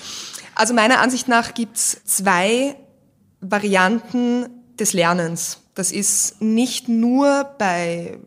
Also 0.55 0.75
meiner 0.75 1.01
Ansicht 1.01 1.29
nach 1.29 1.55
gibt's 1.55 2.03
zwei 2.05 2.77
Varianten 3.51 4.47
des 4.79 4.93
Lernens. 4.93 5.61
Das 5.75 5.93
ist 5.93 6.41
nicht 6.41 6.89
nur 6.89 7.45
bei 7.59 8.19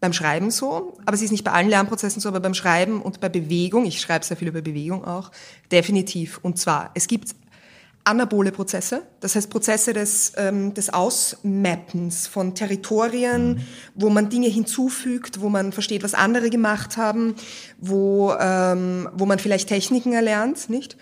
beim 0.00 0.12
Schreiben 0.12 0.50
so, 0.50 0.96
aber 1.06 1.14
es 1.14 1.22
ist 1.22 1.32
nicht 1.32 1.44
bei 1.44 1.50
allen 1.50 1.68
Lernprozessen 1.68 2.20
so, 2.20 2.28
aber 2.28 2.40
beim 2.40 2.54
Schreiben 2.54 3.02
und 3.02 3.20
bei 3.20 3.28
Bewegung, 3.28 3.84
ich 3.84 4.00
schreibe 4.00 4.24
sehr 4.24 4.36
viel 4.36 4.48
über 4.48 4.62
Bewegung 4.62 5.04
auch, 5.04 5.32
definitiv. 5.72 6.38
Und 6.42 6.56
zwar, 6.56 6.92
es 6.94 7.08
gibt 7.08 7.34
anabole 8.04 8.52
Prozesse, 8.52 9.02
das 9.20 9.34
heißt 9.34 9.50
Prozesse 9.50 9.92
des, 9.92 10.32
ähm, 10.36 10.72
des 10.72 10.92
Ausmappens 10.92 12.26
von 12.26 12.54
Territorien, 12.54 13.54
mhm. 13.54 13.60
wo 13.96 14.08
man 14.08 14.30
Dinge 14.30 14.48
hinzufügt, 14.48 15.40
wo 15.40 15.48
man 15.48 15.72
versteht, 15.72 16.04
was 16.04 16.14
andere 16.14 16.48
gemacht 16.48 16.96
haben, 16.96 17.34
wo, 17.78 18.32
ähm, 18.38 19.08
wo 19.14 19.26
man 19.26 19.38
vielleicht 19.38 19.68
Techniken 19.68 20.12
erlernt, 20.12 20.70
nicht? 20.70 20.96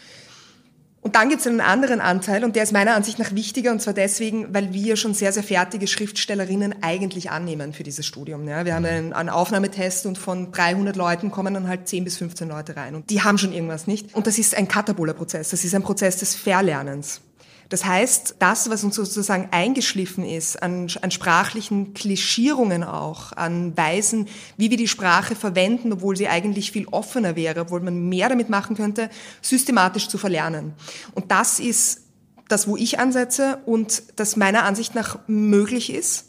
Und 1.06 1.14
dann 1.14 1.28
gibt 1.28 1.40
es 1.40 1.46
einen 1.46 1.60
anderen 1.60 2.00
Anteil 2.00 2.42
und 2.42 2.56
der 2.56 2.64
ist 2.64 2.72
meiner 2.72 2.96
Ansicht 2.96 3.20
nach 3.20 3.32
wichtiger 3.32 3.70
und 3.70 3.80
zwar 3.80 3.94
deswegen, 3.94 4.52
weil 4.52 4.72
wir 4.72 4.96
schon 4.96 5.14
sehr, 5.14 5.32
sehr 5.32 5.44
fertige 5.44 5.86
Schriftstellerinnen 5.86 6.82
eigentlich 6.82 7.30
annehmen 7.30 7.72
für 7.72 7.84
dieses 7.84 8.04
Studium. 8.04 8.48
Ja, 8.48 8.64
wir 8.64 8.74
haben 8.74 8.84
einen, 8.84 9.12
einen 9.12 9.28
Aufnahmetest 9.28 10.06
und 10.06 10.18
von 10.18 10.50
300 10.50 10.96
Leuten 10.96 11.30
kommen 11.30 11.54
dann 11.54 11.68
halt 11.68 11.86
10 11.86 12.02
bis 12.02 12.16
15 12.16 12.48
Leute 12.48 12.74
rein 12.74 12.96
und 12.96 13.08
die 13.08 13.22
haben 13.22 13.38
schon 13.38 13.52
irgendwas 13.52 13.86
nicht. 13.86 14.16
Und 14.16 14.26
das 14.26 14.36
ist 14.36 14.56
ein 14.56 14.66
Katabola-Prozess, 14.66 15.50
das 15.50 15.62
ist 15.62 15.76
ein 15.76 15.84
Prozess 15.84 16.16
des 16.16 16.34
Verlernens. 16.34 17.20
Das 17.68 17.84
heißt, 17.84 18.36
das, 18.38 18.70
was 18.70 18.84
uns 18.84 18.94
sozusagen 18.94 19.48
eingeschliffen 19.50 20.24
ist, 20.24 20.62
an, 20.62 20.88
an 21.02 21.10
sprachlichen 21.10 21.94
Klischierungen 21.94 22.84
auch, 22.84 23.32
an 23.32 23.76
Weisen, 23.76 24.28
wie 24.56 24.70
wir 24.70 24.76
die 24.76 24.88
Sprache 24.88 25.34
verwenden, 25.34 25.92
obwohl 25.92 26.16
sie 26.16 26.28
eigentlich 26.28 26.70
viel 26.70 26.86
offener 26.88 27.36
wäre, 27.36 27.60
obwohl 27.60 27.80
man 27.80 28.08
mehr 28.08 28.28
damit 28.28 28.48
machen 28.48 28.76
könnte, 28.76 29.10
systematisch 29.42 30.08
zu 30.08 30.18
verlernen. 30.18 30.74
Und 31.14 31.30
das 31.30 31.58
ist 31.58 32.02
das, 32.48 32.68
wo 32.68 32.76
ich 32.76 32.98
ansetze 32.98 33.58
und 33.66 34.02
das 34.16 34.36
meiner 34.36 34.64
Ansicht 34.64 34.94
nach 34.94 35.18
möglich 35.26 35.92
ist 35.92 36.26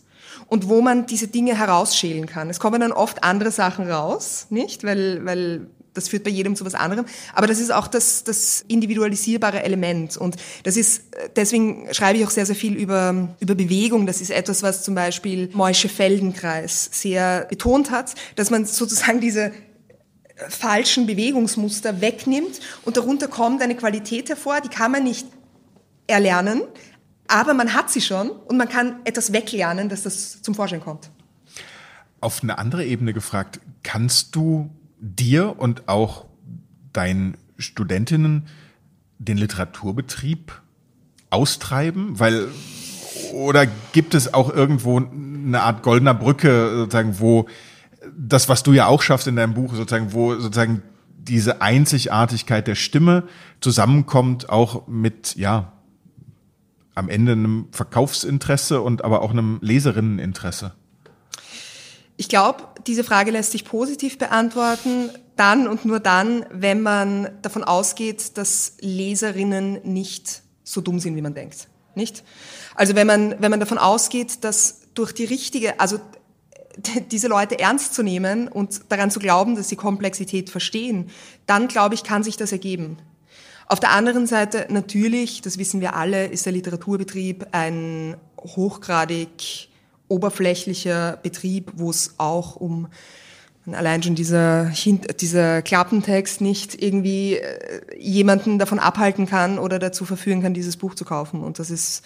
und 0.47 0.69
wo 0.69 0.81
man 0.81 1.05
diese 1.05 1.27
Dinge 1.27 1.57
herausschälen 1.57 2.25
kann. 2.25 2.49
Es 2.49 2.59
kommen 2.59 2.81
dann 2.81 2.91
oft 2.91 3.23
andere 3.23 3.51
Sachen 3.51 3.89
raus, 3.89 4.47
nicht? 4.49 4.83
Weil, 4.83 5.25
weil 5.25 5.67
das 5.97 6.07
führt 6.07 6.23
bei 6.23 6.29
jedem 6.29 6.55
zu 6.55 6.65
was 6.65 6.75
anderem. 6.75 7.05
Aber 7.33 7.47
das 7.47 7.59
ist 7.59 7.71
auch 7.71 7.87
das, 7.87 8.23
das 8.23 8.63
individualisierbare 8.67 9.63
Element. 9.63 10.15
Und 10.15 10.35
das 10.63 10.77
ist, 10.77 11.03
deswegen 11.35 11.87
schreibe 11.93 12.19
ich 12.19 12.25
auch 12.25 12.29
sehr, 12.29 12.45
sehr 12.45 12.55
viel 12.55 12.75
über, 12.75 13.35
über 13.39 13.55
Bewegung. 13.55 14.05
Das 14.05 14.21
ist 14.21 14.29
etwas, 14.29 14.63
was 14.63 14.83
zum 14.83 14.95
Beispiel 14.95 15.49
Moische 15.53 15.89
Feldenkreis 15.89 16.89
sehr 16.91 17.45
betont 17.45 17.91
hat, 17.91 18.15
dass 18.35 18.49
man 18.49 18.65
sozusagen 18.65 19.19
diese 19.19 19.51
falschen 20.49 21.07
Bewegungsmuster 21.07 22.01
wegnimmt 22.01 22.59
und 22.85 22.97
darunter 22.97 23.27
kommt 23.27 23.61
eine 23.61 23.75
Qualität 23.75 24.29
hervor, 24.29 24.61
die 24.61 24.69
kann 24.69 24.91
man 24.91 25.03
nicht 25.03 25.27
erlernen, 26.05 26.61
aber 27.27 27.53
man 27.53 27.73
hat 27.73 27.89
sie 27.89 28.01
schon 28.01 28.29
und 28.29 28.57
man 28.57 28.69
kann 28.69 28.99
etwas 29.03 29.33
weglernen, 29.33 29.89
dass 29.89 30.03
das 30.03 30.41
zum 30.41 30.55
Vorschein 30.55 30.79
kommt. 30.79 31.09
Auf 32.21 32.41
eine 32.41 32.57
andere 32.57 32.85
Ebene 32.85 33.13
gefragt, 33.13 33.59
kannst 33.83 34.35
du 34.35 34.69
dir 34.99 35.59
und 35.59 35.87
auch 35.87 36.25
deinen 36.93 37.37
Studentinnen 37.57 38.47
den 39.19 39.37
Literaturbetrieb 39.37 40.61
austreiben? 41.29 42.19
Weil, 42.19 42.47
oder 43.33 43.65
gibt 43.93 44.13
es 44.13 44.33
auch 44.33 44.53
irgendwo 44.53 44.97
eine 44.97 45.61
Art 45.61 45.83
goldener 45.83 46.13
Brücke, 46.13 46.71
sozusagen, 46.75 47.19
wo 47.19 47.47
das, 48.17 48.49
was 48.49 48.63
du 48.63 48.73
ja 48.73 48.87
auch 48.87 49.01
schaffst 49.01 49.27
in 49.27 49.35
deinem 49.35 49.53
Buch, 49.53 49.73
sozusagen, 49.73 50.13
wo 50.13 50.35
sozusagen 50.35 50.81
diese 51.17 51.61
Einzigartigkeit 51.61 52.67
der 52.67 52.75
Stimme 52.75 53.23
zusammenkommt, 53.59 54.49
auch 54.49 54.87
mit, 54.87 55.35
ja, 55.35 55.73
am 56.95 57.09
Ende 57.09 57.33
einem 57.33 57.67
Verkaufsinteresse 57.71 58.81
und 58.81 59.03
aber 59.03 59.21
auch 59.21 59.31
einem 59.31 59.59
Leserinneninteresse? 59.61 60.73
Ich 62.17 62.29
glaube, 62.29 62.63
diese 62.87 63.03
Frage 63.03 63.31
lässt 63.31 63.51
sich 63.51 63.63
positiv 63.63 64.17
beantworten, 64.17 65.11
dann 65.35 65.67
und 65.67 65.85
nur 65.85 65.99
dann, 65.99 66.45
wenn 66.51 66.81
man 66.81 67.29
davon 67.43 67.63
ausgeht, 67.63 68.37
dass 68.37 68.73
Leserinnen 68.79 69.79
nicht 69.83 70.41
so 70.63 70.81
dumm 70.81 70.99
sind, 70.99 71.15
wie 71.15 71.21
man 71.21 71.35
denkt. 71.35 71.67
Nicht? 71.93 72.23
Also 72.75 72.95
wenn 72.95 73.07
man, 73.07 73.35
wenn 73.39 73.51
man 73.51 73.59
davon 73.59 73.77
ausgeht, 73.77 74.43
dass 74.43 74.81
durch 74.95 75.13
die 75.13 75.25
richtige, 75.25 75.79
also 75.79 75.99
diese 77.11 77.27
Leute 77.27 77.59
ernst 77.59 77.93
zu 77.93 78.03
nehmen 78.03 78.47
und 78.47 78.81
daran 78.89 79.11
zu 79.11 79.19
glauben, 79.19 79.55
dass 79.55 79.69
sie 79.69 79.75
Komplexität 79.75 80.49
verstehen, 80.49 81.09
dann 81.45 81.67
glaube 81.67 81.95
ich, 81.95 82.03
kann 82.03 82.23
sich 82.23 82.35
das 82.35 82.51
ergeben. 82.51 82.97
Auf 83.67 83.79
der 83.79 83.91
anderen 83.91 84.27
Seite 84.27 84.65
natürlich, 84.69 85.41
das 85.41 85.57
wissen 85.57 85.81
wir 85.81 85.95
alle, 85.95 86.27
ist 86.27 86.45
der 86.45 86.53
Literaturbetrieb 86.53 87.47
ein 87.51 88.15
hochgradig 88.39 89.66
oberflächlicher 90.07 91.17
Betrieb, 91.21 91.71
wo 91.75 91.89
es 91.89 92.15
auch 92.17 92.55
um 92.55 92.87
allein 93.73 94.01
schon 94.01 94.15
dieser, 94.15 94.71
dieser 95.19 95.61
Klappentext 95.61 96.41
nicht 96.41 96.81
irgendwie 96.81 97.35
äh, 97.35 97.81
jemanden 97.99 98.59
davon 98.59 98.79
abhalten 98.79 99.25
kann 99.25 99.59
oder 99.59 99.79
dazu 99.79 100.05
verführen 100.05 100.41
kann, 100.41 100.53
dieses 100.53 100.77
Buch 100.77 100.95
zu 100.95 101.03
kaufen. 101.03 101.43
Und 101.43 101.59
das 101.59 101.69
ist 101.69 102.03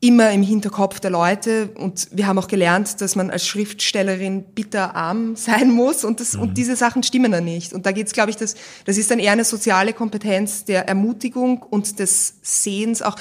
immer 0.00 0.30
im 0.32 0.42
Hinterkopf 0.42 1.00
der 1.00 1.10
Leute. 1.10 1.70
Und 1.76 2.08
wir 2.12 2.26
haben 2.26 2.38
auch 2.38 2.48
gelernt, 2.48 3.00
dass 3.00 3.16
man 3.16 3.30
als 3.30 3.46
Schriftstellerin 3.46 4.42
bitterarm 4.42 5.36
sein 5.36 5.70
muss. 5.70 6.04
Und, 6.04 6.20
das, 6.20 6.34
mhm. 6.34 6.42
und 6.42 6.58
diese 6.58 6.76
Sachen 6.76 7.02
stimmen 7.02 7.32
dann 7.32 7.44
nicht. 7.44 7.72
Und 7.72 7.86
da 7.86 7.92
geht 7.92 8.06
es, 8.06 8.12
glaube 8.12 8.30
ich, 8.30 8.36
das, 8.36 8.54
das 8.84 8.98
ist 8.98 9.10
dann 9.10 9.18
eher 9.18 9.32
eine 9.32 9.44
soziale 9.44 9.92
Kompetenz 9.92 10.64
der 10.64 10.88
Ermutigung 10.88 11.62
und 11.62 11.98
des 11.98 12.34
Sehens 12.42 13.02
auch 13.02 13.16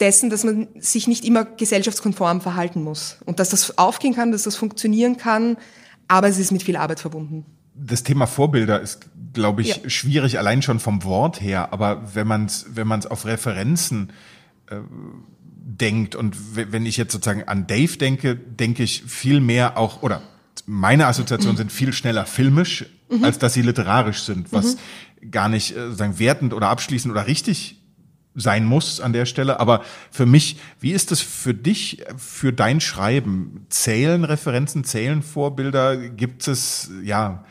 dessen, 0.00 0.30
dass 0.30 0.44
man 0.44 0.68
sich 0.78 1.06
nicht 1.06 1.24
immer 1.24 1.44
gesellschaftskonform 1.44 2.40
verhalten 2.40 2.82
muss 2.82 3.18
und 3.24 3.38
dass 3.38 3.50
das 3.50 3.78
aufgehen 3.78 4.14
kann, 4.14 4.32
dass 4.32 4.42
das 4.42 4.56
funktionieren 4.56 5.16
kann, 5.16 5.56
aber 6.08 6.28
es 6.28 6.38
ist 6.38 6.52
mit 6.52 6.62
viel 6.62 6.76
Arbeit 6.76 7.00
verbunden. 7.00 7.46
Das 7.74 8.02
Thema 8.02 8.26
Vorbilder 8.26 8.80
ist, 8.80 9.08
glaube 9.32 9.62
ich, 9.62 9.68
ja. 9.76 9.90
schwierig 9.90 10.38
allein 10.38 10.62
schon 10.62 10.80
vom 10.80 11.04
Wort 11.04 11.40
her, 11.40 11.72
aber 11.72 12.14
wenn 12.14 12.26
man 12.26 12.46
es 12.46 12.66
wenn 12.74 12.86
man's 12.86 13.06
auf 13.06 13.24
Referenzen 13.24 14.12
äh, 14.68 14.76
denkt 15.66 16.14
und 16.14 16.36
wenn 16.54 16.86
ich 16.86 16.96
jetzt 16.96 17.12
sozusagen 17.12 17.44
an 17.44 17.66
Dave 17.66 17.96
denke, 17.96 18.36
denke 18.36 18.82
ich 18.82 19.02
viel 19.06 19.40
mehr 19.40 19.76
auch 19.76 20.02
oder 20.02 20.22
meine 20.66 21.06
Assoziationen 21.06 21.56
sind 21.56 21.72
viel 21.72 21.92
schneller 21.92 22.26
filmisch, 22.26 22.86
mhm. 23.10 23.24
als 23.24 23.38
dass 23.38 23.54
sie 23.54 23.62
literarisch 23.62 24.22
sind, 24.22 24.52
was 24.52 24.76
mhm. 25.20 25.30
gar 25.30 25.48
nicht 25.48 25.76
äh, 25.76 25.92
sagen 25.92 26.18
wertend 26.18 26.54
oder 26.54 26.68
abschließend 26.68 27.12
oder 27.12 27.26
richtig 27.26 27.80
sein 28.34 28.64
muss 28.64 29.00
an 29.00 29.12
der 29.12 29.26
Stelle. 29.26 29.60
Aber 29.60 29.82
für 30.10 30.26
mich, 30.26 30.58
wie 30.80 30.92
ist 30.92 31.10
das 31.10 31.20
für 31.20 31.54
dich, 31.54 32.04
für 32.16 32.52
dein 32.52 32.80
Schreiben? 32.80 33.66
Zählen 33.68 34.24
Referenzen, 34.24 34.84
zählen 34.84 35.22
Vorbilder? 35.22 35.96
Gibt 35.96 36.48
es, 36.48 36.90
ja, 37.02 37.44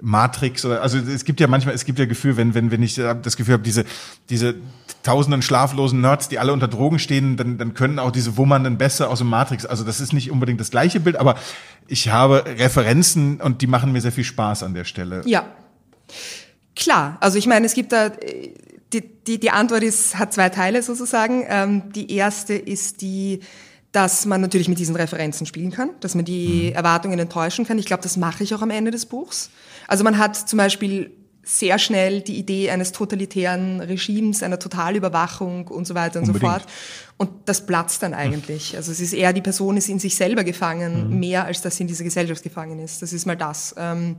Matrix 0.00 0.64
oder, 0.64 0.82
also 0.82 0.98
es 0.98 1.24
gibt 1.24 1.40
ja 1.40 1.46
manchmal, 1.46 1.74
es 1.74 1.84
gibt 1.84 1.98
ja 1.98 2.06
Gefühl, 2.06 2.36
wenn, 2.36 2.54
wenn, 2.54 2.70
wenn 2.70 2.82
ich 2.82 2.94
das 2.94 3.36
Gefühl 3.36 3.54
habe, 3.54 3.62
diese, 3.62 3.84
diese 4.30 4.54
tausenden 5.02 5.42
schlaflosen 5.42 6.00
Nerds, 6.00 6.28
die 6.28 6.38
alle 6.38 6.52
unter 6.52 6.68
Drogen 6.68 6.98
stehen, 6.98 7.36
dann, 7.36 7.58
dann 7.58 7.74
können 7.74 7.98
auch 7.98 8.10
diese 8.10 8.36
wummernden 8.36 8.78
Bässe 8.78 9.08
aus 9.08 9.18
dem 9.18 9.28
Matrix, 9.28 9.66
also 9.66 9.84
das 9.84 10.00
ist 10.00 10.12
nicht 10.12 10.30
unbedingt 10.30 10.60
das 10.60 10.70
gleiche 10.70 11.00
Bild, 11.00 11.16
aber 11.16 11.36
ich 11.86 12.10
habe 12.10 12.44
Referenzen 12.46 13.40
und 13.40 13.62
die 13.62 13.66
machen 13.66 13.92
mir 13.92 14.00
sehr 14.00 14.12
viel 14.12 14.24
Spaß 14.24 14.62
an 14.62 14.74
der 14.74 14.84
Stelle. 14.84 15.22
Ja. 15.24 15.46
Klar, 16.78 17.18
also 17.20 17.38
ich 17.38 17.46
meine, 17.48 17.66
es 17.66 17.74
gibt 17.74 17.90
da 17.90 18.12
die, 18.92 19.02
die, 19.02 19.38
die 19.38 19.50
Antwort 19.50 19.82
ist, 19.82 20.16
hat 20.16 20.32
zwei 20.32 20.48
Teile 20.48 20.82
sozusagen. 20.82 21.44
Ähm, 21.48 21.92
die 21.92 22.14
erste 22.14 22.54
ist 22.54 23.00
die, 23.02 23.40
dass 23.92 24.26
man 24.26 24.40
natürlich 24.40 24.68
mit 24.68 24.78
diesen 24.78 24.96
Referenzen 24.96 25.44
spielen 25.44 25.72
kann, 25.72 25.90
dass 26.00 26.14
man 26.14 26.24
die 26.24 26.68
mhm. 26.70 26.76
Erwartungen 26.76 27.18
enttäuschen 27.18 27.66
kann. 27.66 27.78
Ich 27.78 27.86
glaube, 27.86 28.02
das 28.02 28.16
mache 28.16 28.44
ich 28.44 28.54
auch 28.54 28.62
am 28.62 28.70
Ende 28.70 28.90
des 28.90 29.06
Buchs. 29.06 29.50
Also 29.88 30.04
man 30.04 30.18
hat 30.18 30.36
zum 30.36 30.56
Beispiel 30.56 31.10
sehr 31.42 31.78
schnell 31.78 32.20
die 32.20 32.38
Idee 32.38 32.70
eines 32.70 32.92
totalitären 32.92 33.80
Regimes, 33.80 34.42
einer 34.42 34.58
Totalüberwachung 34.58 35.66
und 35.68 35.86
so 35.86 35.94
weiter 35.94 36.20
und 36.20 36.26
Unbedingt. 36.26 36.52
so 36.52 36.58
fort. 36.58 36.66
Und 37.16 37.30
das 37.46 37.64
platzt 37.66 38.02
dann 38.02 38.14
eigentlich. 38.14 38.76
Also 38.76 38.92
es 38.92 39.00
ist 39.00 39.14
eher, 39.14 39.32
die 39.32 39.40
Person 39.40 39.76
ist 39.78 39.88
in 39.88 39.98
sich 39.98 40.14
selber 40.14 40.44
gefangen, 40.44 41.08
mhm. 41.08 41.18
mehr 41.18 41.44
als 41.46 41.62
dass 41.62 41.76
sie 41.76 41.84
in 41.84 41.88
dieser 41.88 42.04
Gesellschaft 42.04 42.42
gefangen 42.42 42.78
ist. 42.78 43.02
Das 43.02 43.12
ist 43.12 43.26
mal 43.26 43.36
das. 43.36 43.74
Ähm, 43.78 44.16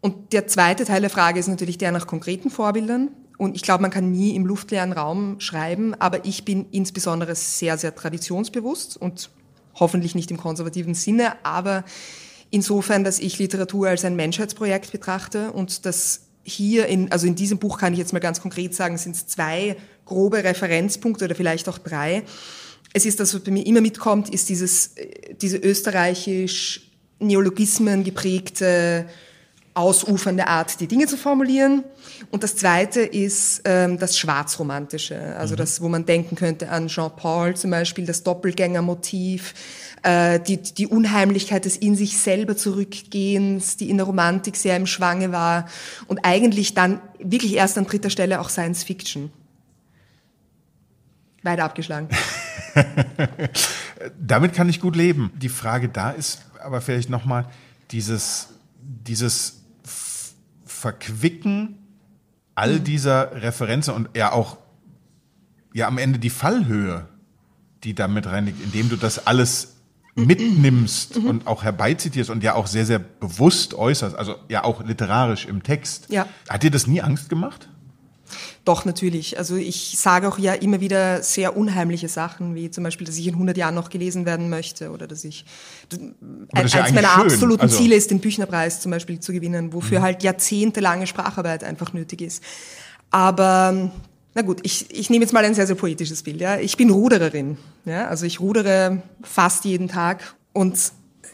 und 0.00 0.32
der 0.32 0.46
zweite 0.46 0.84
Teil 0.84 1.00
der 1.00 1.10
Frage 1.10 1.40
ist 1.40 1.48
natürlich 1.48 1.78
der 1.78 1.92
nach 1.92 2.06
konkreten 2.06 2.50
Vorbildern. 2.50 3.10
Und 3.38 3.54
ich 3.54 3.62
glaube, 3.62 3.82
man 3.82 3.90
kann 3.90 4.12
nie 4.12 4.34
im 4.34 4.46
luftleeren 4.46 4.92
Raum 4.92 5.40
schreiben, 5.40 5.94
aber 5.94 6.24
ich 6.24 6.44
bin 6.44 6.66
insbesondere 6.70 7.34
sehr, 7.34 7.76
sehr 7.76 7.94
traditionsbewusst 7.94 8.96
und 8.96 9.30
hoffentlich 9.74 10.14
nicht 10.14 10.30
im 10.30 10.38
konservativen 10.38 10.94
Sinne, 10.94 11.44
aber 11.44 11.84
insofern, 12.50 13.04
dass 13.04 13.18
ich 13.18 13.38
Literatur 13.38 13.88
als 13.88 14.04
ein 14.04 14.16
Menschheitsprojekt 14.16 14.92
betrachte 14.92 15.52
und 15.52 15.84
das 15.84 16.22
hier 16.44 16.86
in, 16.86 17.10
also 17.10 17.26
in 17.26 17.34
diesem 17.34 17.58
Buch 17.58 17.78
kann 17.78 17.92
ich 17.92 17.98
jetzt 17.98 18.12
mal 18.12 18.20
ganz 18.20 18.40
konkret 18.40 18.74
sagen, 18.74 18.96
sind 18.96 19.16
es 19.16 19.26
zwei 19.26 19.76
grobe 20.04 20.44
Referenzpunkte 20.44 21.24
oder 21.24 21.34
vielleicht 21.34 21.68
auch 21.68 21.78
drei. 21.78 22.22
Es 22.92 23.04
ist 23.04 23.20
das, 23.20 23.34
was 23.34 23.42
bei 23.42 23.50
mir 23.50 23.66
immer 23.66 23.80
mitkommt, 23.80 24.30
ist 24.30 24.48
dieses, 24.48 24.96
äh, 24.96 25.34
diese 25.34 25.58
österreichisch 25.58 26.92
Neologismen 27.18 28.04
geprägte 28.04 29.06
ausufernde 29.76 30.46
Art, 30.46 30.80
die 30.80 30.86
Dinge 30.86 31.06
zu 31.06 31.16
formulieren. 31.16 31.84
Und 32.30 32.42
das 32.42 32.56
Zweite 32.56 33.00
ist 33.00 33.62
ähm, 33.64 33.98
das 33.98 34.18
Schwarzromantische, 34.18 35.36
also 35.36 35.54
mhm. 35.54 35.58
das, 35.58 35.80
wo 35.82 35.88
man 35.88 36.06
denken 36.06 36.34
könnte 36.34 36.70
an 36.70 36.88
Jean-Paul 36.88 37.56
zum 37.56 37.70
Beispiel, 37.70 38.06
das 38.06 38.22
Doppelgängermotiv, 38.22 39.54
äh, 40.02 40.40
die, 40.40 40.56
die 40.62 40.86
Unheimlichkeit 40.86 41.66
des 41.66 41.76
in 41.76 41.94
sich 41.94 42.16
selber 42.18 42.56
Zurückgehens, 42.56 43.76
die 43.76 43.90
in 43.90 43.98
der 43.98 44.06
Romantik 44.06 44.56
sehr 44.56 44.76
im 44.76 44.86
Schwange 44.86 45.30
war 45.30 45.66
und 46.06 46.20
eigentlich 46.24 46.72
dann 46.72 47.00
wirklich 47.18 47.54
erst 47.54 47.76
an 47.76 47.84
dritter 47.84 48.08
Stelle 48.08 48.40
auch 48.40 48.48
Science 48.48 48.82
Fiction. 48.82 49.30
Weiter 51.42 51.64
abgeschlagen. 51.64 52.08
Damit 54.18 54.54
kann 54.54 54.68
ich 54.68 54.80
gut 54.80 54.96
leben. 54.96 55.30
Die 55.36 55.48
Frage 55.48 55.88
da 55.88 56.10
ist 56.10 56.40
aber 56.62 56.80
vielleicht 56.80 57.10
nochmal 57.10 57.46
dieses, 57.90 58.48
dieses 58.80 59.62
Verquicken 60.76 61.78
all 62.54 62.78
mhm. 62.78 62.84
dieser 62.84 63.42
Referenzen 63.42 63.94
und 63.94 64.08
ja 64.16 64.32
auch 64.32 64.58
ja 65.72 65.88
am 65.88 65.98
Ende 65.98 66.18
die 66.18 66.30
Fallhöhe, 66.30 67.08
die 67.84 67.94
da 67.94 68.08
mit 68.08 68.26
reinliegt, 68.26 68.62
indem 68.62 68.88
du 68.88 68.96
das 68.96 69.26
alles 69.26 69.76
mitnimmst 70.14 71.18
mhm. 71.18 71.26
und 71.26 71.46
auch 71.46 71.62
herbeizitierst 71.62 72.30
und 72.30 72.42
ja 72.42 72.54
auch 72.54 72.66
sehr, 72.66 72.86
sehr 72.86 72.98
bewusst 72.98 73.74
äußerst, 73.74 74.16
also 74.16 74.36
ja 74.48 74.64
auch 74.64 74.82
literarisch 74.82 75.44
im 75.44 75.62
Text. 75.62 76.06
Ja. 76.08 76.26
Hat 76.48 76.62
dir 76.62 76.70
das 76.70 76.86
nie 76.86 77.02
Angst 77.02 77.28
gemacht? 77.28 77.68
Doch, 78.66 78.84
natürlich. 78.84 79.38
Also 79.38 79.54
ich 79.54 79.94
sage 79.96 80.26
auch 80.26 80.38
ja 80.38 80.52
immer 80.52 80.80
wieder 80.80 81.22
sehr 81.22 81.56
unheimliche 81.56 82.08
Sachen, 82.08 82.56
wie 82.56 82.68
zum 82.68 82.82
Beispiel, 82.82 83.06
dass 83.06 83.16
ich 83.16 83.28
in 83.28 83.34
100 83.34 83.56
Jahren 83.56 83.76
noch 83.76 83.90
gelesen 83.90 84.26
werden 84.26 84.50
möchte 84.50 84.90
oder 84.90 85.06
dass 85.06 85.22
ich, 85.22 85.44
eins 86.52 86.72
ja 86.72 86.82
meiner 86.92 87.10
schön. 87.10 87.22
absoluten 87.22 87.62
also 87.62 87.76
Ziele 87.76 87.94
ist, 87.94 88.10
den 88.10 88.18
Büchnerpreis 88.18 88.80
zum 88.80 88.90
Beispiel 88.90 89.20
zu 89.20 89.32
gewinnen, 89.32 89.72
wofür 89.72 90.00
mhm. 90.00 90.02
halt 90.02 90.24
jahrzehntelange 90.24 91.06
Spracharbeit 91.06 91.62
einfach 91.62 91.92
nötig 91.92 92.22
ist. 92.22 92.42
Aber 93.12 93.92
na 94.34 94.42
gut, 94.42 94.58
ich, 94.64 94.90
ich 94.90 95.10
nehme 95.10 95.24
jetzt 95.24 95.32
mal 95.32 95.44
ein 95.44 95.54
sehr, 95.54 95.68
sehr 95.68 95.76
poetisches 95.76 96.24
Bild. 96.24 96.40
Ja. 96.40 96.58
Ich 96.58 96.76
bin 96.76 96.90
Rudererin. 96.90 97.58
Ja. 97.84 98.08
Also 98.08 98.26
ich 98.26 98.40
rudere 98.40 99.00
fast 99.22 99.64
jeden 99.64 99.86
Tag 99.86 100.34
und 100.52 100.74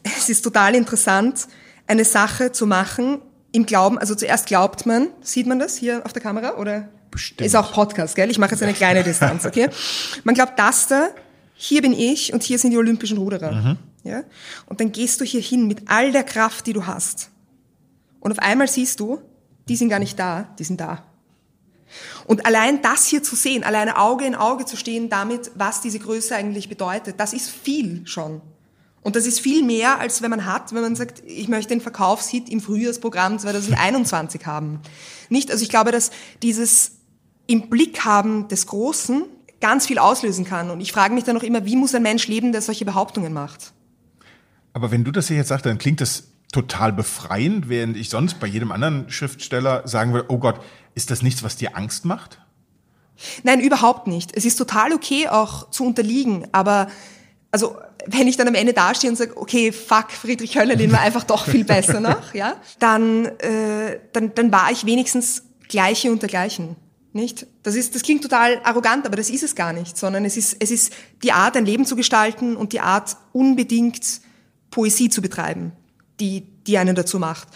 es 0.03 0.29
ist 0.29 0.43
total 0.43 0.75
interessant, 0.75 1.49
eine 1.87 2.05
Sache 2.05 2.53
zu 2.53 2.67
machen 2.67 3.23
im 3.53 3.65
Glauben, 3.65 3.99
also 3.99 4.15
zuerst 4.15 4.45
glaubt 4.45 4.85
man, 4.85 5.09
sieht 5.23 5.47
man 5.47 5.59
das 5.59 5.79
hier 5.79 6.05
auf 6.05 6.13
der 6.13 6.21
Kamera 6.21 6.59
oder 6.59 6.89
Bestimmt. 7.13 7.43
Ist 7.43 7.55
auch 7.55 7.73
Podcast, 7.73 8.17
gell? 8.17 8.31
Ich 8.31 8.39
mache 8.39 8.53
jetzt 8.53 8.63
eine 8.63 8.73
kleine 8.73 9.05
Distanz, 9.05 9.45
okay? 9.45 9.69
Man 10.25 10.35
glaubt, 10.35 10.59
das 10.59 10.89
da, 10.89 11.11
hier 11.55 11.83
bin 11.83 11.93
ich 11.93 12.33
und 12.33 12.43
hier 12.43 12.59
sind 12.59 12.71
die 12.71 12.79
olympischen 12.79 13.19
Ruderer. 13.19 13.53
Mhm. 13.53 13.79
Ja? 14.03 14.23
Und 14.67 14.81
dann 14.81 14.91
gehst 14.93 15.21
du 15.21 15.25
hier 15.25 15.43
hin 15.43 15.69
mit 15.69 15.83
all 15.91 16.11
der 16.11 16.25
Kraft, 16.25 16.67
die 16.67 16.73
du 16.73 16.87
hast. 16.87 17.31
Und 18.19 18.33
auf 18.33 18.39
einmal 18.39 18.67
siehst 18.67 18.99
du, 18.99 19.21
die 19.69 19.77
sind 19.77 19.91
gar 19.91 19.99
nicht 19.99 20.19
da, 20.19 20.49
die 20.59 20.65
sind 20.65 20.81
da. 20.81 21.05
Und 22.27 22.47
allein 22.47 22.81
das 22.81 23.07
hier 23.07 23.23
zu 23.23 23.37
sehen, 23.37 23.63
alleine 23.63 23.99
Auge 23.99 24.25
in 24.25 24.35
Auge 24.35 24.65
zu 24.65 24.79
stehen 24.79 25.11
damit, 25.11 25.51
was 25.55 25.83
diese 25.83 25.99
Größe 25.99 26.35
eigentlich 26.35 26.71
bedeutet, 26.71 27.21
das 27.21 27.35
ist 27.35 27.51
viel 27.51 28.07
schon. 28.07 28.41
Und 29.03 29.17
das 29.17 29.27
ist 29.27 29.41
viel 29.41 29.63
mehr, 29.63 29.99
als 29.99 30.23
wenn 30.23 30.31
man 30.31 30.47
hat, 30.47 30.73
wenn 30.73 30.81
man 30.81 30.97
sagt, 30.97 31.23
ich 31.27 31.49
möchte 31.49 31.75
den 31.75 31.83
Verkaufshit 31.83 32.49
im 32.49 32.61
Frühjahrsprogramm 32.61 33.39
2021 33.39 34.47
haben. 34.47 34.81
Nicht? 35.29 35.51
Also 35.51 35.63
ich 35.63 35.69
glaube, 35.69 35.93
dass 35.93 36.11
dieses 36.43 36.93
im 37.47 37.69
Blick 37.69 38.05
haben 38.05 38.49
des 38.49 38.67
Großen 38.67 39.25
ganz 39.61 39.87
viel 39.87 39.99
auslösen 39.99 40.45
kann. 40.45 40.71
Und 40.71 40.81
ich 40.81 40.93
frage 40.93 41.15
mich 41.15 41.25
dann 41.25 41.35
noch 41.35 41.43
immer, 41.43 41.65
wie 41.65 41.77
muss 41.77 41.95
ein 41.95 42.03
Mensch 42.03 42.27
leben, 42.27 42.53
der 42.53 42.63
solche 42.63 42.85
Behauptungen 42.85 43.33
macht? 43.33 43.73
Aber 44.73 44.91
wenn 44.91 45.05
du 45.05 45.13
das 45.13 45.29
hier 45.29 45.37
jetzt 45.37 45.49
sagst, 45.49 45.67
dann 45.67 45.79
klingt 45.79 46.01
das 46.01 46.25
total 46.53 46.93
befreiend, 46.93 47.69
während 47.69 47.97
ich 47.97 48.11
sonst 48.11 48.41
bei 48.41 48.47
jedem 48.47 48.73
anderen 48.73 49.11
Schriftsteller 49.11 49.87
sagen 49.87 50.13
würde, 50.13 50.27
oh 50.31 50.39
Gott, 50.39 50.61
ist 50.95 51.11
das 51.11 51.23
nichts, 51.23 51.43
was 51.43 51.57
dir 51.57 51.77
Angst 51.77 52.05
macht? 52.05 52.41
Nein, 53.43 53.61
überhaupt 53.61 54.07
nicht. 54.07 54.37
Es 54.37 54.45
ist 54.45 54.57
total 54.57 54.93
okay, 54.93 55.29
auch 55.29 55.71
zu 55.71 55.85
unterliegen, 55.85 56.47
aber 56.53 56.89
also 57.51 57.77
wenn 58.07 58.27
ich 58.27 58.37
dann 58.37 58.49
am 58.49 58.55
Ende 58.55 58.73
dastehe 58.73 59.11
und 59.11 59.17
sage, 59.17 59.37
okay, 59.37 59.73
fuck, 59.73 60.11
Friedrich 60.11 60.59
Höllerlin 60.59 60.91
war 60.91 61.01
einfach 61.01 61.25
doch 61.25 61.47
viel 61.47 61.65
besser 61.65 62.01
noch, 62.01 62.35
ja, 62.35 62.57
dann, 62.79 63.27
äh, 63.27 64.01
dann, 64.13 64.35
dann 64.35 64.51
war 64.51 64.71
ich 64.73 64.87
wenigstens 64.87 65.45
Gleiche 65.69 66.11
unter 66.11 66.27
Gleichen. 66.27 66.77
Nicht? 67.15 67.47
Das 67.63 67.75
ist, 67.75 67.95
das 67.95 68.03
klingt 68.03 68.23
total 68.23 68.61
arrogant, 68.65 69.07
aber 69.07 69.17
das 69.17 69.29
ist 69.29 69.43
es 69.43 69.55
gar 69.55 69.73
nicht, 69.73 69.99
sondern 69.99 70.25
es 70.25 70.37
ist, 70.37 70.57
es 70.61 70.71
ist 70.71 70.93
die 71.23 71.33
Art, 71.33 71.57
ein 71.57 71.67
Leben 71.67 71.85
zu 71.85 71.95
gestalten 71.95 72.57
und 72.57 72.73
die 72.73 72.81
Art, 72.81 73.17
unbedingt 73.33 74.21
Poesie 74.71 75.11
zu 75.11 75.21
betreiben, 75.21 75.73
die, 76.21 76.47
die 76.67 76.79
einen 76.79 76.95
dazu 76.95 77.19
macht. 77.19 77.49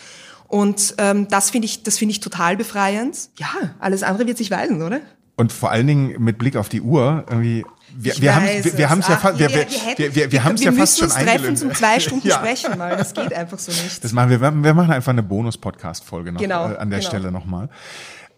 Und 0.49 0.95
ähm, 0.99 1.27
das 1.29 1.51
finde 1.51 1.66
ich, 1.66 1.83
das 1.83 1.99
finde 1.99 2.12
ich 2.12 2.21
total 2.21 2.57
befreiend. 2.57 3.31
Ja, 3.38 3.75
alles 3.81 4.03
andere 4.03 4.27
wird 4.27 4.38
sich 4.38 4.51
weisen, 4.51 4.83
oder? 4.83 5.01
Und 5.37 5.53
vor 5.53 5.71
allen 5.71 5.87
Dingen 5.87 6.23
mit 6.23 6.38
Blick 6.38 6.57
auf 6.57 6.69
die 6.69 6.81
Uhr 6.81 7.25
irgendwie. 7.29 7.64
Wir, 7.99 8.14
wir 8.21 8.35
haben 8.35 8.47
wir, 8.47 8.79
wir 8.79 8.90
haben 8.90 9.01
es 9.01 9.09
ja 9.09 9.16
fast 9.16 9.38
wir, 9.38 9.49
wir, 9.49 9.66
wir, 9.97 10.14
wir, 10.14 10.33
wir 10.33 10.45
haben 10.45 10.55
es 10.55 10.64
ja 10.64 10.73
fast 10.73 10.99
schon 10.99 11.11
eingelöst. 11.11 11.42
Wir 11.42 11.51
müssen 11.51 11.69
uns 11.69 11.79
treffen 11.79 11.79
zum 11.79 11.88
zwei 11.88 12.01
Stunden 12.07 12.29
ja. 12.29 12.37
sprechen, 12.37 12.79
weil 12.79 12.97
das 12.97 13.14
geht 13.14 13.33
einfach 13.33 13.59
so 13.59 13.71
nicht. 13.71 14.03
Das 14.03 14.12
machen 14.12 14.31
wir. 14.31 14.40
Wir 14.40 14.75
machen 14.75 14.92
einfach 14.92 15.12
eine 15.12 15.23
Bonus-Podcast-Folge 15.23 16.33
noch 16.33 16.40
genau, 16.40 16.71
äh, 16.71 16.77
an 16.77 16.90
der 16.90 16.99
genau. 16.99 17.09
Stelle 17.09 17.33
nochmal. 17.33 17.69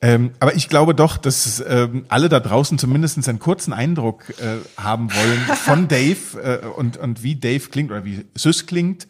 Ähm, 0.01 0.31
aber 0.39 0.55
ich 0.55 0.69
glaube 0.69 0.95
doch, 0.95 1.17
dass 1.17 1.63
ähm, 1.67 2.05
alle 2.09 2.29
da 2.29 2.39
draußen 2.41 2.79
zumindest 2.79 3.29
einen 3.29 3.39
kurzen 3.39 3.73
Eindruck 3.73 4.31
äh, 4.39 4.59
haben 4.81 5.13
wollen 5.13 5.41
von 5.57 5.89
Dave 5.89 6.61
äh, 6.63 6.67
und, 6.67 6.97
und 6.97 7.23
wie 7.23 7.35
Dave 7.35 7.69
klingt 7.69 7.91
oder 7.91 8.05
wie 8.05 8.25
Sys 8.37 8.67
klingt. 8.67 9.09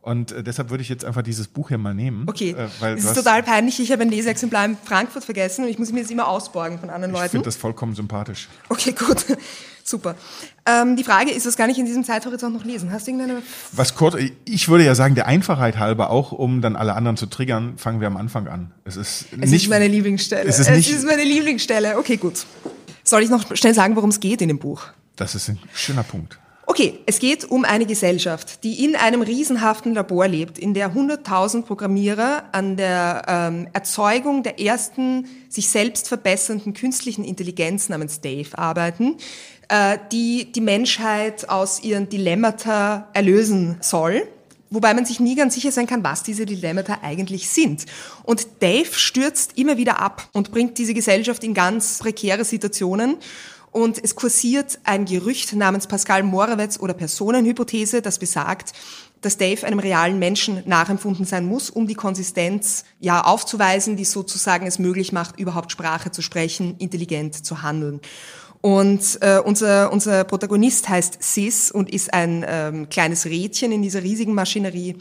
Und 0.00 0.32
äh, 0.32 0.42
deshalb 0.44 0.70
würde 0.70 0.82
ich 0.82 0.88
jetzt 0.88 1.04
einfach 1.04 1.22
dieses 1.22 1.48
Buch 1.48 1.68
hier 1.68 1.78
mal 1.78 1.92
nehmen. 1.92 2.28
Okay, 2.28 2.52
äh, 2.52 2.68
weil 2.78 2.96
es 2.96 3.04
ist 3.04 3.14
total 3.14 3.42
peinlich. 3.42 3.80
Ich 3.80 3.90
habe 3.90 4.02
ein 4.02 4.10
Leseexemplar 4.10 4.64
in 4.64 4.76
Frankfurt 4.82 5.24
vergessen 5.24 5.64
und 5.64 5.70
ich 5.70 5.78
muss 5.78 5.92
mir 5.92 6.02
das 6.02 6.10
immer 6.10 6.28
ausborgen 6.28 6.78
von 6.78 6.88
anderen 6.88 7.12
Leuten. 7.12 7.26
Ich 7.26 7.30
finde 7.32 7.44
das 7.46 7.56
vollkommen 7.56 7.94
sympathisch. 7.94 8.48
Okay, 8.68 8.92
gut. 8.92 9.26
Super. 9.88 10.16
Ähm, 10.66 10.96
die 10.96 11.04
Frage 11.04 11.30
ist, 11.30 11.46
was 11.46 11.56
kann 11.56 11.70
ich 11.70 11.78
in 11.78 11.86
diesem 11.86 12.04
Zeithorizont 12.04 12.54
noch 12.54 12.64
lesen? 12.64 12.92
Hast 12.92 13.06
du 13.06 13.12
irgendeine... 13.12 13.42
Was 13.72 13.94
kurz, 13.94 14.16
ich 14.44 14.68
würde 14.68 14.84
ja 14.84 14.94
sagen, 14.94 15.14
der 15.14 15.26
Einfachheit 15.26 15.78
halber, 15.78 16.10
auch 16.10 16.30
um 16.30 16.60
dann 16.60 16.76
alle 16.76 16.94
anderen 16.94 17.16
zu 17.16 17.24
triggern, 17.24 17.78
fangen 17.78 18.00
wir 18.00 18.06
am 18.06 18.18
Anfang 18.18 18.48
an. 18.48 18.72
Es 18.84 18.96
ist, 18.96 19.28
es 19.30 19.50
nicht, 19.50 19.62
ist 19.62 19.70
meine 19.70 19.88
Lieblingsstelle. 19.88 20.46
Es 20.46 20.58
ist, 20.58 20.68
nicht, 20.68 20.90
es 20.90 20.98
ist 20.98 21.06
meine 21.06 21.24
Lieblingsstelle. 21.24 21.96
Okay, 21.96 22.18
gut. 22.18 22.44
Soll 23.02 23.22
ich 23.22 23.30
noch 23.30 23.56
schnell 23.56 23.72
sagen, 23.72 23.96
worum 23.96 24.10
es 24.10 24.20
geht 24.20 24.42
in 24.42 24.48
dem 24.48 24.58
Buch? 24.58 24.82
Das 25.16 25.34
ist 25.34 25.48
ein 25.48 25.58
schöner 25.72 26.02
Punkt. 26.02 26.38
Okay, 26.70 26.98
es 27.06 27.18
geht 27.18 27.46
um 27.46 27.64
eine 27.64 27.86
Gesellschaft, 27.86 28.62
die 28.62 28.84
in 28.84 28.94
einem 28.94 29.22
riesenhaften 29.22 29.94
Labor 29.94 30.28
lebt, 30.28 30.58
in 30.58 30.74
der 30.74 30.92
100.000 30.92 31.62
Programmierer 31.62 32.42
an 32.52 32.76
der 32.76 33.22
ähm, 33.26 33.68
Erzeugung 33.72 34.42
der 34.42 34.60
ersten 34.60 35.26
sich 35.48 35.70
selbst 35.70 36.08
verbessernden 36.08 36.74
künstlichen 36.74 37.24
Intelligenz 37.24 37.88
namens 37.88 38.20
Dave 38.20 38.58
arbeiten, 38.58 39.16
äh, 39.68 39.98
die 40.12 40.50
die 40.52 40.60
Menschheit 40.60 41.48
aus 41.48 41.82
ihren 41.82 42.08
Dilemmata 42.08 43.08
erlösen 43.12 43.76
soll. 43.80 44.26
Wobei 44.70 44.92
man 44.92 45.06
sich 45.06 45.18
nie 45.18 45.34
ganz 45.34 45.54
sicher 45.54 45.72
sein 45.72 45.86
kann, 45.86 46.04
was 46.04 46.22
diese 46.22 46.44
Dilemmata 46.44 46.98
eigentlich 47.02 47.48
sind. 47.48 47.86
Und 48.22 48.46
Dave 48.60 48.92
stürzt 48.92 49.56
immer 49.56 49.78
wieder 49.78 49.98
ab 49.98 50.28
und 50.32 50.50
bringt 50.50 50.76
diese 50.76 50.92
Gesellschaft 50.92 51.42
in 51.42 51.54
ganz 51.54 51.98
prekäre 52.00 52.44
Situationen. 52.44 53.16
Und 53.70 54.02
es 54.02 54.14
kursiert 54.14 54.78
ein 54.84 55.04
Gerücht 55.04 55.54
namens 55.54 55.86
Pascal 55.86 56.22
Morawetz 56.22 56.78
oder 56.80 56.94
Personenhypothese, 56.94 58.02
das 58.02 58.18
besagt, 58.18 58.72
dass 59.20 59.36
Dave 59.36 59.66
einem 59.66 59.78
realen 59.78 60.18
Menschen 60.18 60.62
nachempfunden 60.66 61.24
sein 61.24 61.44
muss, 61.44 61.70
um 61.70 61.86
die 61.86 61.94
Konsistenz 61.94 62.84
ja 63.00 63.22
aufzuweisen, 63.22 63.96
die 63.96 64.04
sozusagen 64.04 64.66
es 64.66 64.78
möglich 64.78 65.12
macht, 65.12 65.38
überhaupt 65.38 65.72
Sprache 65.72 66.10
zu 66.10 66.22
sprechen, 66.22 66.76
intelligent 66.78 67.44
zu 67.44 67.62
handeln. 67.62 68.00
Und 68.60 69.18
äh, 69.20 69.38
unser, 69.38 69.92
unser 69.92 70.24
Protagonist 70.24 70.88
heißt 70.88 71.22
Sis 71.22 71.70
und 71.70 71.90
ist 71.90 72.12
ein 72.12 72.44
ähm, 72.46 72.88
kleines 72.88 73.26
Rädchen 73.26 73.70
in 73.70 73.82
dieser 73.82 74.02
riesigen 74.02 74.34
Maschinerie 74.34 74.96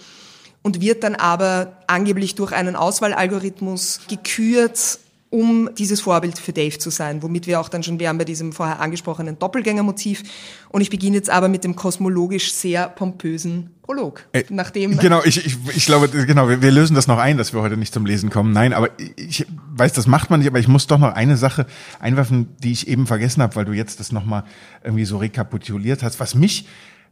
und 0.62 0.82
wird 0.82 1.04
dann 1.04 1.16
aber 1.16 1.78
angeblich 1.88 2.36
durch 2.36 2.52
einen 2.52 2.76
Auswahlalgorithmus 2.76 4.02
gekürt 4.08 5.00
um 5.30 5.70
dieses 5.78 6.00
Vorbild 6.00 6.40
für 6.40 6.54
Dave 6.54 6.78
zu 6.78 6.90
sein, 6.90 7.22
womit 7.22 7.48
wir 7.48 7.60
auch 7.60 7.70
dann 7.70 7.84
schon 7.84 8.00
wären 8.00 8.18
bei 8.18 8.24
diesem 8.24 8.54
vorher 8.54 8.80
angesprochenen 8.80 9.38
Doppelgängermotiv. 9.38 10.24
Und 10.70 10.82
ich 10.82 10.90
beginne 10.90 11.18
jetzt 11.18 11.30
aber 11.30 11.50
mit 11.50 11.64
dem 11.64 11.76
kosmologisch 11.76 12.54
sehr 12.54 12.88
pompösen 12.88 13.72
Prolog. 13.82 14.26
Äh, 14.32 14.44
nachdem 14.50 14.98
genau, 14.98 15.22
ich, 15.24 15.46
ich, 15.46 15.58
ich 15.76 15.86
glaube, 15.86 16.10
genau, 16.10 16.48
wir, 16.48 16.62
wir 16.62 16.72
lösen 16.72 16.96
das 16.96 17.08
noch 17.08 17.18
ein, 17.18 17.38
dass 17.38 17.54
wir 17.54 17.62
heute 17.62 17.78
nicht 17.78 17.94
zum 17.94 18.06
Lesen 18.06 18.30
kommen. 18.30 18.54
Nein, 18.54 18.74
aber 18.74 18.90
ich 19.18 19.46
weiß, 19.76 19.94
das 19.94 20.08
macht 20.08 20.30
man 20.30 20.40
nicht, 20.40 20.50
aber 20.50 20.60
ich 20.60 20.68
muss 20.68 20.88
doch 20.88 20.98
noch 20.98 21.14
eine 21.14 21.38
Sache 21.38 21.66
einwerfen, 22.00 22.56
die 22.64 22.72
ich 22.72 22.88
eben 22.88 23.06
vergessen 23.06 23.42
habe, 23.42 23.56
weil 23.56 23.66
du 23.66 23.74
jetzt 23.74 24.00
das 24.00 24.12
nochmal 24.12 24.44
irgendwie 24.84 25.06
so 25.06 25.18
rekapituliert 25.18 26.04
hast, 26.04 26.20
was 26.20 26.36
mich 26.36 26.68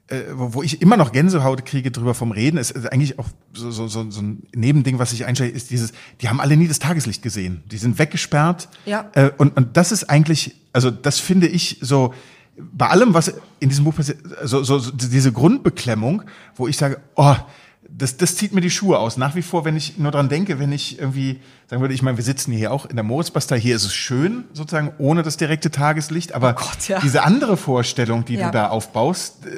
äh, 0.08 0.22
wo 0.34 0.62
ich 0.62 0.82
immer 0.82 0.98
noch 0.98 1.12
Gänsehaut 1.12 1.66
kriege 1.66 1.90
drüber 1.90 2.14
vom 2.14 2.32
Reden, 2.32 2.58
ist, 2.58 2.72
ist 2.72 2.92
eigentlich 2.92 3.18
auch 3.18 3.28
so, 3.54 3.72
so, 3.72 3.88
so, 3.88 4.10
so 4.12 4.22
ein 4.22 4.44
Nebending, 4.54 5.00
was 5.00 5.14
ich 5.14 5.26
einstelle, 5.26 5.50
ist 5.50 5.72
dieses, 5.72 5.94
die 6.22 6.30
haben 6.30 6.40
alle 6.40 6.58
nie 6.58 6.68
das 6.68 6.80
Tageslicht 6.80 7.24
gesehen. 7.24 7.64
Die 7.72 7.78
sind 7.78 7.98
weggesperrt. 7.98 8.70
Ja. 8.86 9.10
Äh, 9.14 9.32
und, 9.38 9.58
und 9.58 9.78
das 9.78 9.92
ist 9.92 10.10
eigentlich, 10.10 10.56
also 10.74 10.92
das 10.92 11.20
finde 11.20 11.48
ich 11.48 11.80
so, 11.82 12.14
bei 12.58 12.88
allem, 12.88 13.14
was 13.14 13.34
in 13.60 13.70
diesem 13.70 13.84
Buch 13.84 13.96
passiert, 13.96 14.20
so, 14.44 14.64
so, 14.64 14.80
so 14.80 14.92
diese 14.92 15.32
Grundbeklemmung, 15.32 16.24
wo 16.56 16.68
ich 16.68 16.78
sage, 16.78 17.00
oh, 17.16 17.36
das, 17.98 18.18
das 18.18 18.36
zieht 18.36 18.54
mir 18.54 18.62
die 18.62 18.70
Schuhe 18.70 19.00
aus. 19.00 19.18
Nach 19.18 19.36
wie 19.36 19.42
vor, 19.42 19.66
wenn 19.66 19.76
ich 19.76 19.98
nur 19.98 20.12
dran 20.12 20.30
denke, 20.30 20.60
wenn 20.60 20.72
ich 20.72 21.00
irgendwie 21.00 21.40
sagen 21.68 21.82
würde, 21.82 21.94
ich 21.94 22.02
meine, 22.02 22.18
wir 22.18 22.24
sitzen 22.24 22.52
hier 22.52 22.72
auch 22.72 22.86
in 22.86 22.96
der 22.96 23.04
Moritzbastei, 23.04 23.60
hier 23.60 23.76
ist 23.76 23.86
es 23.86 23.94
schön, 23.94 24.46
sozusagen, 24.54 24.92
ohne 24.98 25.24
das 25.24 25.38
direkte 25.38 25.72
Tageslicht, 25.72 26.34
aber 26.34 26.56
oh 26.58 26.64
Gott, 26.64 26.88
ja. 26.88 27.00
diese 27.00 27.24
andere 27.24 27.58
Vorstellung, 27.58 28.26
die 28.26 28.36
ja. 28.36 28.48
du 28.48 28.52
da 28.52 28.70
aufbaust, 28.70 29.46
äh, 29.46 29.50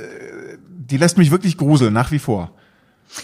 die 0.89 0.97
lässt 0.97 1.17
mich 1.17 1.32
wirklich 1.32 1.58
gruseln, 1.58 1.93
nach 1.93 2.12
wie 2.12 2.19
vor. 2.19 2.52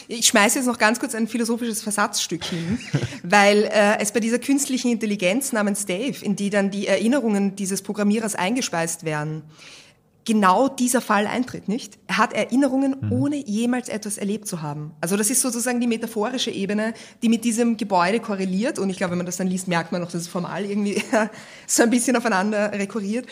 Ich 0.08 0.28
schmeiße 0.28 0.60
jetzt 0.60 0.68
noch 0.68 0.78
ganz 0.78 1.00
kurz 1.00 1.14
ein 1.14 1.28
philosophisches 1.28 1.82
Versatzstück 1.82 2.44
hin, 2.46 2.80
weil 3.24 3.64
äh, 3.64 4.00
es 4.00 4.12
bei 4.12 4.20
dieser 4.20 4.40
künstlichen 4.40 4.92
Intelligenz 4.92 5.52
namens 5.52 5.86
Dave, 5.86 6.24
in 6.24 6.36
die 6.36 6.50
dann 6.50 6.72
die 6.72 6.88
Erinnerungen 6.88 7.56
dieses 7.56 7.82
Programmierers 7.82 8.36
eingespeist 8.36 9.04
werden, 9.04 9.44
genau 10.26 10.70
dieser 10.70 11.02
Fall 11.02 11.28
eintritt, 11.28 11.68
nicht? 11.68 11.98
Er 12.08 12.18
hat 12.18 12.34
Erinnerungen, 12.34 12.96
mhm. 13.02 13.12
ohne 13.12 13.36
jemals 13.36 13.90
etwas 13.90 14.18
erlebt 14.18 14.48
zu 14.48 14.62
haben. 14.62 14.92
Also 15.02 15.18
das 15.18 15.30
ist 15.30 15.42
sozusagen 15.42 15.82
die 15.82 15.88
metaphorische 15.88 16.52
Ebene, 16.52 16.94
die 17.22 17.30
mit 17.30 17.44
diesem 17.44 17.76
Gebäude 17.78 18.20
korreliert. 18.20 18.80
Und 18.80 18.90
ich 18.90 18.98
glaube, 18.98 19.12
wenn 19.12 19.18
man 19.18 19.26
das 19.26 19.38
dann 19.38 19.48
liest, 19.48 19.68
merkt 19.68 19.92
man 19.92 20.02
noch, 20.02 20.12
dass 20.12 20.22
es 20.22 20.28
formal 20.28 20.66
irgendwie 20.66 21.02
so 21.68 21.84
ein 21.84 21.90
bisschen 21.90 22.16
aufeinander 22.16 22.72
rekurriert. 22.72 23.28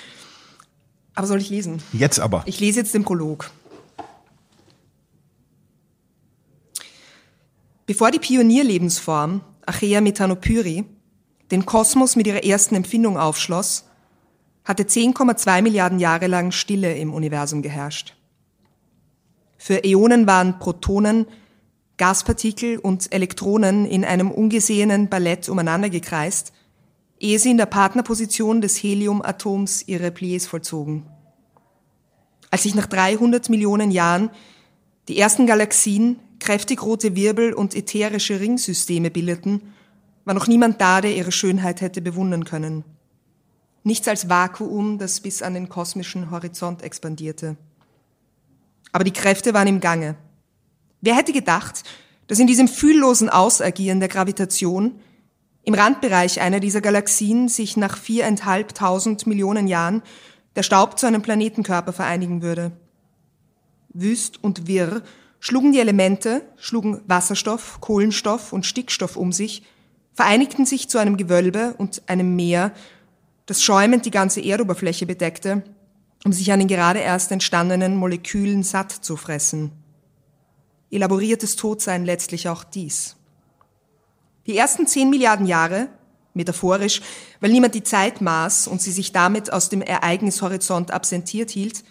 Aber 1.16 1.28
soll 1.28 1.40
ich 1.40 1.50
lesen? 1.50 1.82
Jetzt 1.94 2.20
aber. 2.20 2.44
Ich 2.46 2.60
lese 2.60 2.80
jetzt 2.80 2.94
den 2.94 3.04
Prolog. 3.04 3.52
Bevor 7.92 8.10
die 8.10 8.20
Pionierlebensform 8.20 9.42
Achea 9.66 10.00
methanopyri 10.00 10.86
den 11.52 11.66
Kosmos 11.66 12.16
mit 12.16 12.26
ihrer 12.26 12.42
ersten 12.42 12.76
Empfindung 12.76 13.18
aufschloss, 13.18 13.84
hatte 14.64 14.84
10,2 14.84 15.62
Milliarden 15.62 16.00
Jahre 16.00 16.28
lang 16.28 16.54
Stille 16.54 16.96
im 16.96 17.14
Universum 17.14 17.62
geherrscht. 17.62 18.16
Für 19.58 19.84
Äonen 19.84 20.26
waren 20.26 20.58
Protonen, 20.58 21.26
Gaspartikel 21.98 22.78
und 22.78 23.12
Elektronen 23.12 23.86
in 23.86 24.06
einem 24.06 24.32
ungesehenen 24.32 25.10
Ballett 25.10 25.50
umeinander 25.50 25.90
gekreist, 25.90 26.54
ehe 27.20 27.40
sie 27.40 27.52
in 27.52 27.58
der 27.58 27.66
Partnerposition 27.66 28.62
des 28.62 28.82
Heliumatoms 28.82 29.86
ihre 29.86 30.12
Pliés 30.12 30.48
vollzogen. 30.48 31.08
Als 32.52 32.64
sich 32.64 32.74
nach 32.74 32.88
300 32.88 33.50
Millionen 33.50 33.92
Jahren 33.92 34.30
die 35.10 35.20
ersten 35.20 35.46
Galaxien, 35.46 36.22
kräftig 36.42 36.84
rote 36.84 37.16
Wirbel 37.16 37.54
und 37.54 37.74
ätherische 37.74 38.42
Ringsysteme 38.42 39.10
bildeten, 39.10 39.62
war 40.26 40.34
noch 40.34 40.48
niemand 40.48 40.82
da, 40.82 41.00
der 41.00 41.16
ihre 41.16 41.32
Schönheit 41.32 41.80
hätte 41.80 42.02
bewundern 42.02 42.44
können 42.44 42.84
nichts 43.84 44.08
als 44.08 44.30
Vakuum, 44.30 44.98
das 44.98 45.20
bis 45.20 45.42
an 45.42 45.54
den 45.54 45.70
kosmischen 45.70 46.32
Horizont 46.32 46.84
expandierte. 46.84 47.58
Aber 48.92 49.04
die 49.04 49.14
Kräfte 49.14 49.54
waren 49.54 49.68
im 49.68 49.80
Gange. 49.80 50.16
Wer 51.02 51.16
hätte 51.16 51.34
gedacht, 51.34 51.84
dass 52.28 52.40
in 52.40 52.48
diesem 52.48 52.68
fühllosen 52.68 53.30
Ausagieren 53.30 54.00
der 54.00 54.10
Gravitation 54.10 55.00
im 55.64 55.74
Randbereich 55.74 56.42
einer 56.42 56.60
dieser 56.60 56.82
Galaxien 56.82 57.48
sich 57.48 57.78
nach 57.78 57.98
viereinhalbtausend 57.98 59.28
Millionen 59.28 59.68
Jahren 59.68 60.02
der 60.56 60.64
Staub 60.64 61.00
zu 61.00 61.08
einem 61.08 61.22
Planetenkörper 61.22 61.94
vereinigen 61.94 62.42
würde. 62.42 62.72
Wüst 63.94 64.44
und 64.44 64.68
wirr 64.68 65.02
schlugen 65.42 65.74
die 65.74 65.80
Elemente, 65.80 66.44
schlugen 66.56 67.02
Wasserstoff, 67.08 67.82
Kohlenstoff 67.82 68.54
und 68.54 68.66
Stickstoff 68.66 69.18
um 69.18 69.34
sich, 69.34 69.64
vereinigten 70.14 70.66
sich 70.66 70.88
zu 70.88 71.00
einem 71.00 71.18
Gewölbe 71.18 71.74
und 71.78 72.04
einem 72.08 72.36
Meer, 72.36 72.72
das 73.48 73.64
schäumend 73.64 74.06
die 74.06 74.12
ganze 74.12 74.40
Erdoberfläche 74.40 75.06
bedeckte, 75.06 75.64
um 76.24 76.32
sich 76.32 76.52
an 76.54 76.60
den 76.60 76.68
gerade 76.68 77.00
erst 77.00 77.32
entstandenen 77.32 77.98
Molekülen 77.98 78.62
satt 78.64 78.92
zu 78.92 79.18
fressen. 79.18 79.72
Elaboriertes 80.92 81.56
Todsein 81.56 82.06
letztlich 82.06 82.48
auch 82.48 82.64
dies. 82.64 83.16
Die 84.46 84.56
ersten 84.56 84.86
zehn 84.86 85.10
Milliarden 85.10 85.48
Jahre, 85.48 85.88
metaphorisch, 86.36 87.02
weil 87.40 87.52
niemand 87.52 87.74
die 87.74 87.84
Zeit 87.84 88.22
maß 88.22 88.68
und 88.68 88.82
sie 88.82 88.92
sich 88.92 89.12
damit 89.12 89.52
aus 89.52 89.70
dem 89.70 89.82
Ereignishorizont 89.82 90.92
absentiert 90.92 91.50
hielt, 91.50 91.84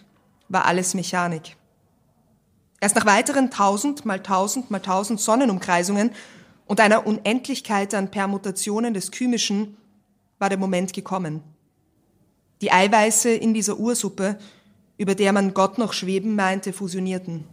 war 0.49 0.67
alles 0.67 0.95
Mechanik. 0.95 1.57
Erst 2.81 2.97
nach 2.97 3.07
weiteren 3.07 3.51
tausend 3.51 4.07
mal 4.07 4.23
tausend 4.23 4.71
mal 4.71 4.81
tausend 4.81 5.21
Sonnenumkreisungen 5.21 6.13
und 6.67 6.81
einer 6.81 7.07
Unendlichkeit 7.07 7.95
an 7.95 8.11
Permutationen 8.11 8.95
des 8.95 9.11
Chymischen 9.11 9.77
war 10.39 10.49
der 10.49 10.59
Moment 10.59 10.95
gekommen. 10.95 11.43
Die 12.63 12.73
Eiweiße 12.73 13.31
in 13.31 13.55
dieser 13.55 13.79
Ursuppe, 13.79 14.39
über 14.97 15.15
der 15.15 15.33
man 15.33 15.53
Gott 15.55 15.79
noch 15.79 15.93
schweben 15.93 16.35
meinte, 16.35 16.73
fusionierten. 16.73 17.45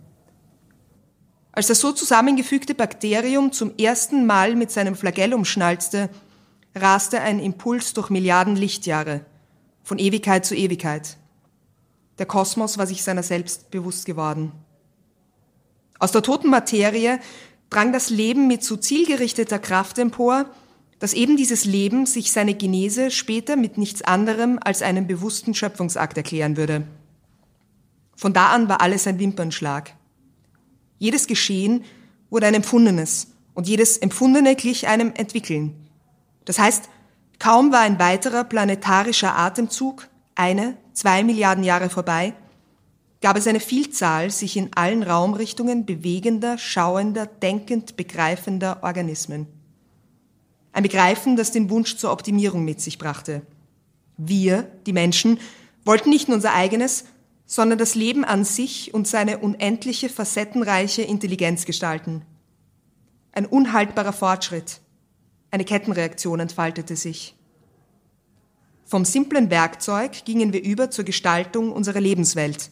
Als 1.51 1.67
das 1.67 1.79
so 1.79 1.91
zusammengefügte 1.91 2.75
Bakterium 2.75 3.51
zum 3.51 3.75
ersten 3.77 4.25
Mal 4.25 4.55
mit 4.55 4.71
seinem 4.71 4.95
Flagellum 4.95 5.43
schnalzte, 5.43 6.09
raste 6.75 7.19
ein 7.19 7.39
Impuls 7.39 7.93
durch 7.93 8.09
Milliarden 8.09 8.55
Lichtjahre, 8.55 9.21
von 9.83 9.97
Ewigkeit 9.97 10.45
zu 10.45 10.55
Ewigkeit. 10.55 11.17
Der 12.19 12.25
Kosmos 12.25 12.77
war 12.77 12.85
sich 12.85 13.03
seiner 13.03 13.23
selbst 13.23 13.71
bewusst 13.71 14.05
geworden. 14.05 14.51
Aus 15.99 16.11
der 16.11 16.21
toten 16.21 16.49
Materie 16.49 17.19
drang 17.69 17.91
das 17.91 18.09
Leben 18.09 18.47
mit 18.47 18.63
so 18.63 18.77
zielgerichteter 18.77 19.59
Kraft 19.59 19.97
empor, 19.97 20.45
dass 20.99 21.13
eben 21.13 21.37
dieses 21.37 21.65
Leben 21.65 22.05
sich 22.05 22.31
seine 22.31 22.55
Genese 22.55 23.11
später 23.11 23.55
mit 23.55 23.77
nichts 23.77 24.01
anderem 24.01 24.59
als 24.63 24.81
einem 24.81 25.07
bewussten 25.07 25.53
Schöpfungsakt 25.53 26.17
erklären 26.17 26.57
würde. 26.57 26.83
Von 28.15 28.33
da 28.33 28.47
an 28.49 28.67
war 28.67 28.81
alles 28.81 29.05
ein 29.05 29.19
Wimpernschlag. 29.19 29.93
Jedes 30.97 31.27
Geschehen 31.27 31.83
wurde 32.31 32.47
ein 32.47 32.55
empfundenes 32.55 33.27
und 33.53 33.67
jedes 33.67 33.97
Empfundene 33.97 34.55
glich 34.55 34.87
einem 34.87 35.13
Entwickeln. 35.15 35.75
Das 36.45 36.57
heißt, 36.57 36.89
kaum 37.37 37.71
war 37.71 37.81
ein 37.81 37.99
weiterer 37.99 38.43
planetarischer 38.43 39.37
Atemzug, 39.37 40.07
eine, 40.33 40.77
zwei 40.93 41.23
Milliarden 41.23 41.63
Jahre 41.63 41.89
vorbei, 41.89 42.33
gab 43.21 43.37
es 43.37 43.47
eine 43.47 43.59
Vielzahl 43.59 44.29
sich 44.31 44.57
in 44.57 44.69
allen 44.75 45.03
Raumrichtungen 45.03 45.85
bewegender, 45.85 46.57
schauender, 46.57 47.25
denkend, 47.25 47.97
begreifender 47.97 48.79
Organismen. 48.83 49.47
Ein 50.71 50.83
Begreifen, 50.83 51.35
das 51.35 51.51
den 51.51 51.69
Wunsch 51.69 51.97
zur 51.97 52.11
Optimierung 52.11 52.63
mit 52.63 52.81
sich 52.81 52.99
brachte. 52.99 53.41
Wir, 54.17 54.69
die 54.85 54.93
Menschen, 54.93 55.39
wollten 55.85 56.09
nicht 56.09 56.27
nur 56.27 56.35
unser 56.35 56.53
eigenes, 56.53 57.05
sondern 57.45 57.79
das 57.79 57.95
Leben 57.95 58.25
an 58.25 58.43
sich 58.43 58.93
und 58.93 59.07
seine 59.07 59.39
unendliche, 59.39 60.09
facettenreiche 60.09 61.01
Intelligenz 61.01 61.65
gestalten. 61.65 62.23
Ein 63.31 63.45
unhaltbarer 63.45 64.13
Fortschritt, 64.13 64.81
eine 65.49 65.63
Kettenreaktion 65.63 66.39
entfaltete 66.39 66.95
sich. 66.95 67.35
Vom 68.85 69.05
simplen 69.05 69.49
Werkzeug 69.49 70.25
gingen 70.25 70.53
wir 70.53 70.63
über 70.63 70.91
zur 70.91 71.05
Gestaltung 71.05 71.71
unserer 71.71 72.01
Lebenswelt. 72.01 72.69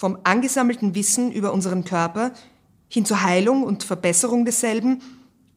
Vom 0.00 0.16
angesammelten 0.24 0.94
Wissen 0.94 1.30
über 1.30 1.52
unseren 1.52 1.84
Körper 1.84 2.32
hin 2.88 3.04
zur 3.04 3.22
Heilung 3.22 3.62
und 3.62 3.84
Verbesserung 3.84 4.46
desselben 4.46 5.02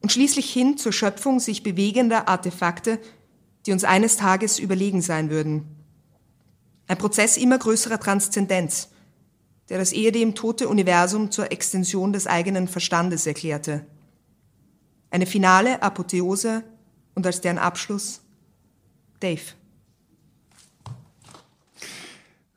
und 0.02 0.12
schließlich 0.12 0.52
hin 0.52 0.76
zur 0.76 0.92
Schöpfung 0.92 1.40
sich 1.40 1.64
bewegender 1.64 2.28
Artefakte, 2.28 3.00
die 3.66 3.72
uns 3.72 3.86
eines 3.86 4.18
Tages 4.18 4.60
überlegen 4.60 5.02
sein 5.02 5.30
würden. 5.30 5.64
Ein 6.88 6.98
Prozess 6.98 7.38
immer 7.38 7.58
größerer 7.58 8.02
Transzendenz, 8.02 8.90
der 9.70 9.78
das 9.78 9.94
ehedem 9.94 10.36
tote 10.36 10.68
Universum 10.68 11.32
zur 11.32 11.54
Extension 11.54 12.12
des 12.12 12.28
eigenen 12.28 12.68
Verstandes 12.68 13.26
erklärte. 13.26 13.86
Eine 15.10 15.26
finale 15.26 15.82
Apotheose 15.82 16.66
und 17.16 17.26
als 17.26 17.40
deren 17.40 17.60
Abschluss 17.60 18.20
Dave. 19.22 19.54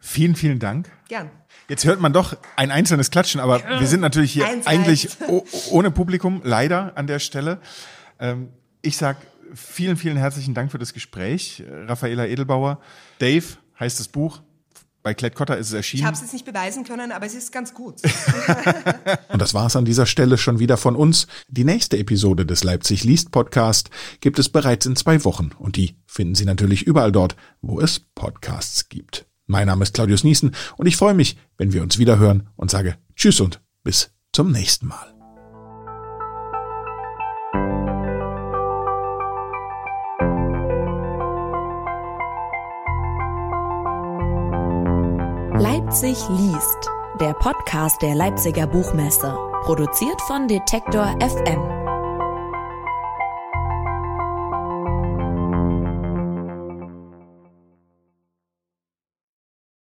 Vielen, 0.01 0.35
vielen 0.35 0.59
Dank. 0.59 0.91
Gern. 1.07 1.31
Jetzt 1.69 1.85
hört 1.85 2.01
man 2.01 2.13
doch 2.13 2.37
ein 2.57 2.71
einzelnes 2.71 3.11
Klatschen, 3.11 3.41
aber 3.41 3.61
wir 3.81 3.87
sind 3.87 4.01
natürlich 4.01 4.33
hier 4.33 4.47
eigentlich 4.67 5.09
ohne 5.71 5.91
Publikum, 5.91 6.41
leider 6.45 6.97
an 6.97 7.07
der 7.07 7.19
Stelle. 7.19 7.61
Ähm, 8.21 8.51
ich 8.83 8.97
sag 8.97 9.17
vielen, 9.55 9.97
vielen 9.97 10.17
herzlichen 10.17 10.55
Dank 10.55 10.71
für 10.71 10.79
das 10.79 10.93
Gespräch, 10.93 11.65
Raffaela 11.87 12.27
Edelbauer. 12.27 12.81
Dave 13.19 13.45
heißt 13.79 13.99
das 13.99 14.09
Buch. 14.09 14.43
Bei 15.03 15.15
Klett-Cotta 15.15 15.55
ist 15.55 15.69
es 15.69 15.73
erschienen. 15.73 16.01
Ich 16.01 16.05
habe 16.05 16.17
es 16.17 16.21
jetzt 16.21 16.33
nicht 16.33 16.45
beweisen 16.45 16.83
können, 16.83 17.13
aber 17.13 17.27
es 17.27 17.35
ist 17.35 17.53
ganz 17.53 17.73
gut. 17.75 18.03
und 19.29 19.41
das 19.41 19.55
war's 19.55 19.77
an 19.77 19.85
dieser 19.85 20.05
Stelle 20.05 20.37
schon 20.37 20.59
wieder 20.59 20.77
von 20.77 20.97
uns. 20.97 21.29
Die 21.47 21.63
nächste 21.63 21.97
Episode 21.97 22.45
des 22.45 22.65
Leipzig 22.65 23.05
liest 23.05 23.31
Podcast 23.31 23.91
gibt 24.21 24.41
es 24.41 24.49
bereits 24.49 24.85
in 24.85 24.97
zwei 24.97 25.23
Wochen 25.25 25.51
und 25.61 25.77
die 25.77 25.95
finden 26.07 26.35
Sie 26.35 26.45
natürlich 26.45 26.83
überall 26.83 27.13
dort, 27.13 27.37
wo 27.63 27.81
es 27.81 28.01
Podcasts 28.01 28.89
gibt. 28.89 29.27
Mein 29.47 29.69
Name 29.69 29.85
ist 29.85 29.95
Claudius 29.95 30.25
Niesen 30.25 30.55
und 30.77 30.87
ich 30.87 30.97
freue 30.97 31.15
mich, 31.15 31.37
wenn 31.57 31.73
wir 31.73 31.83
uns 31.83 31.99
wieder 31.99 32.19
hören 32.19 32.49
und 32.57 32.71
sage 32.71 32.97
Tschüss 33.15 33.41
und 33.41 33.61
bis 33.85 34.11
zum 34.33 34.51
nächsten 34.51 34.89
Mal. 34.89 35.13
Leipzig 45.59 46.19
liest, 46.29 46.91
der 47.21 47.33
Podcast 47.35 48.03
der 48.03 48.15
Leipziger 48.15 48.67
Buchmesse, 48.67 49.35
produziert 49.63 50.21
von 50.23 50.49
Detektor 50.49 51.17
FM. 51.21 51.76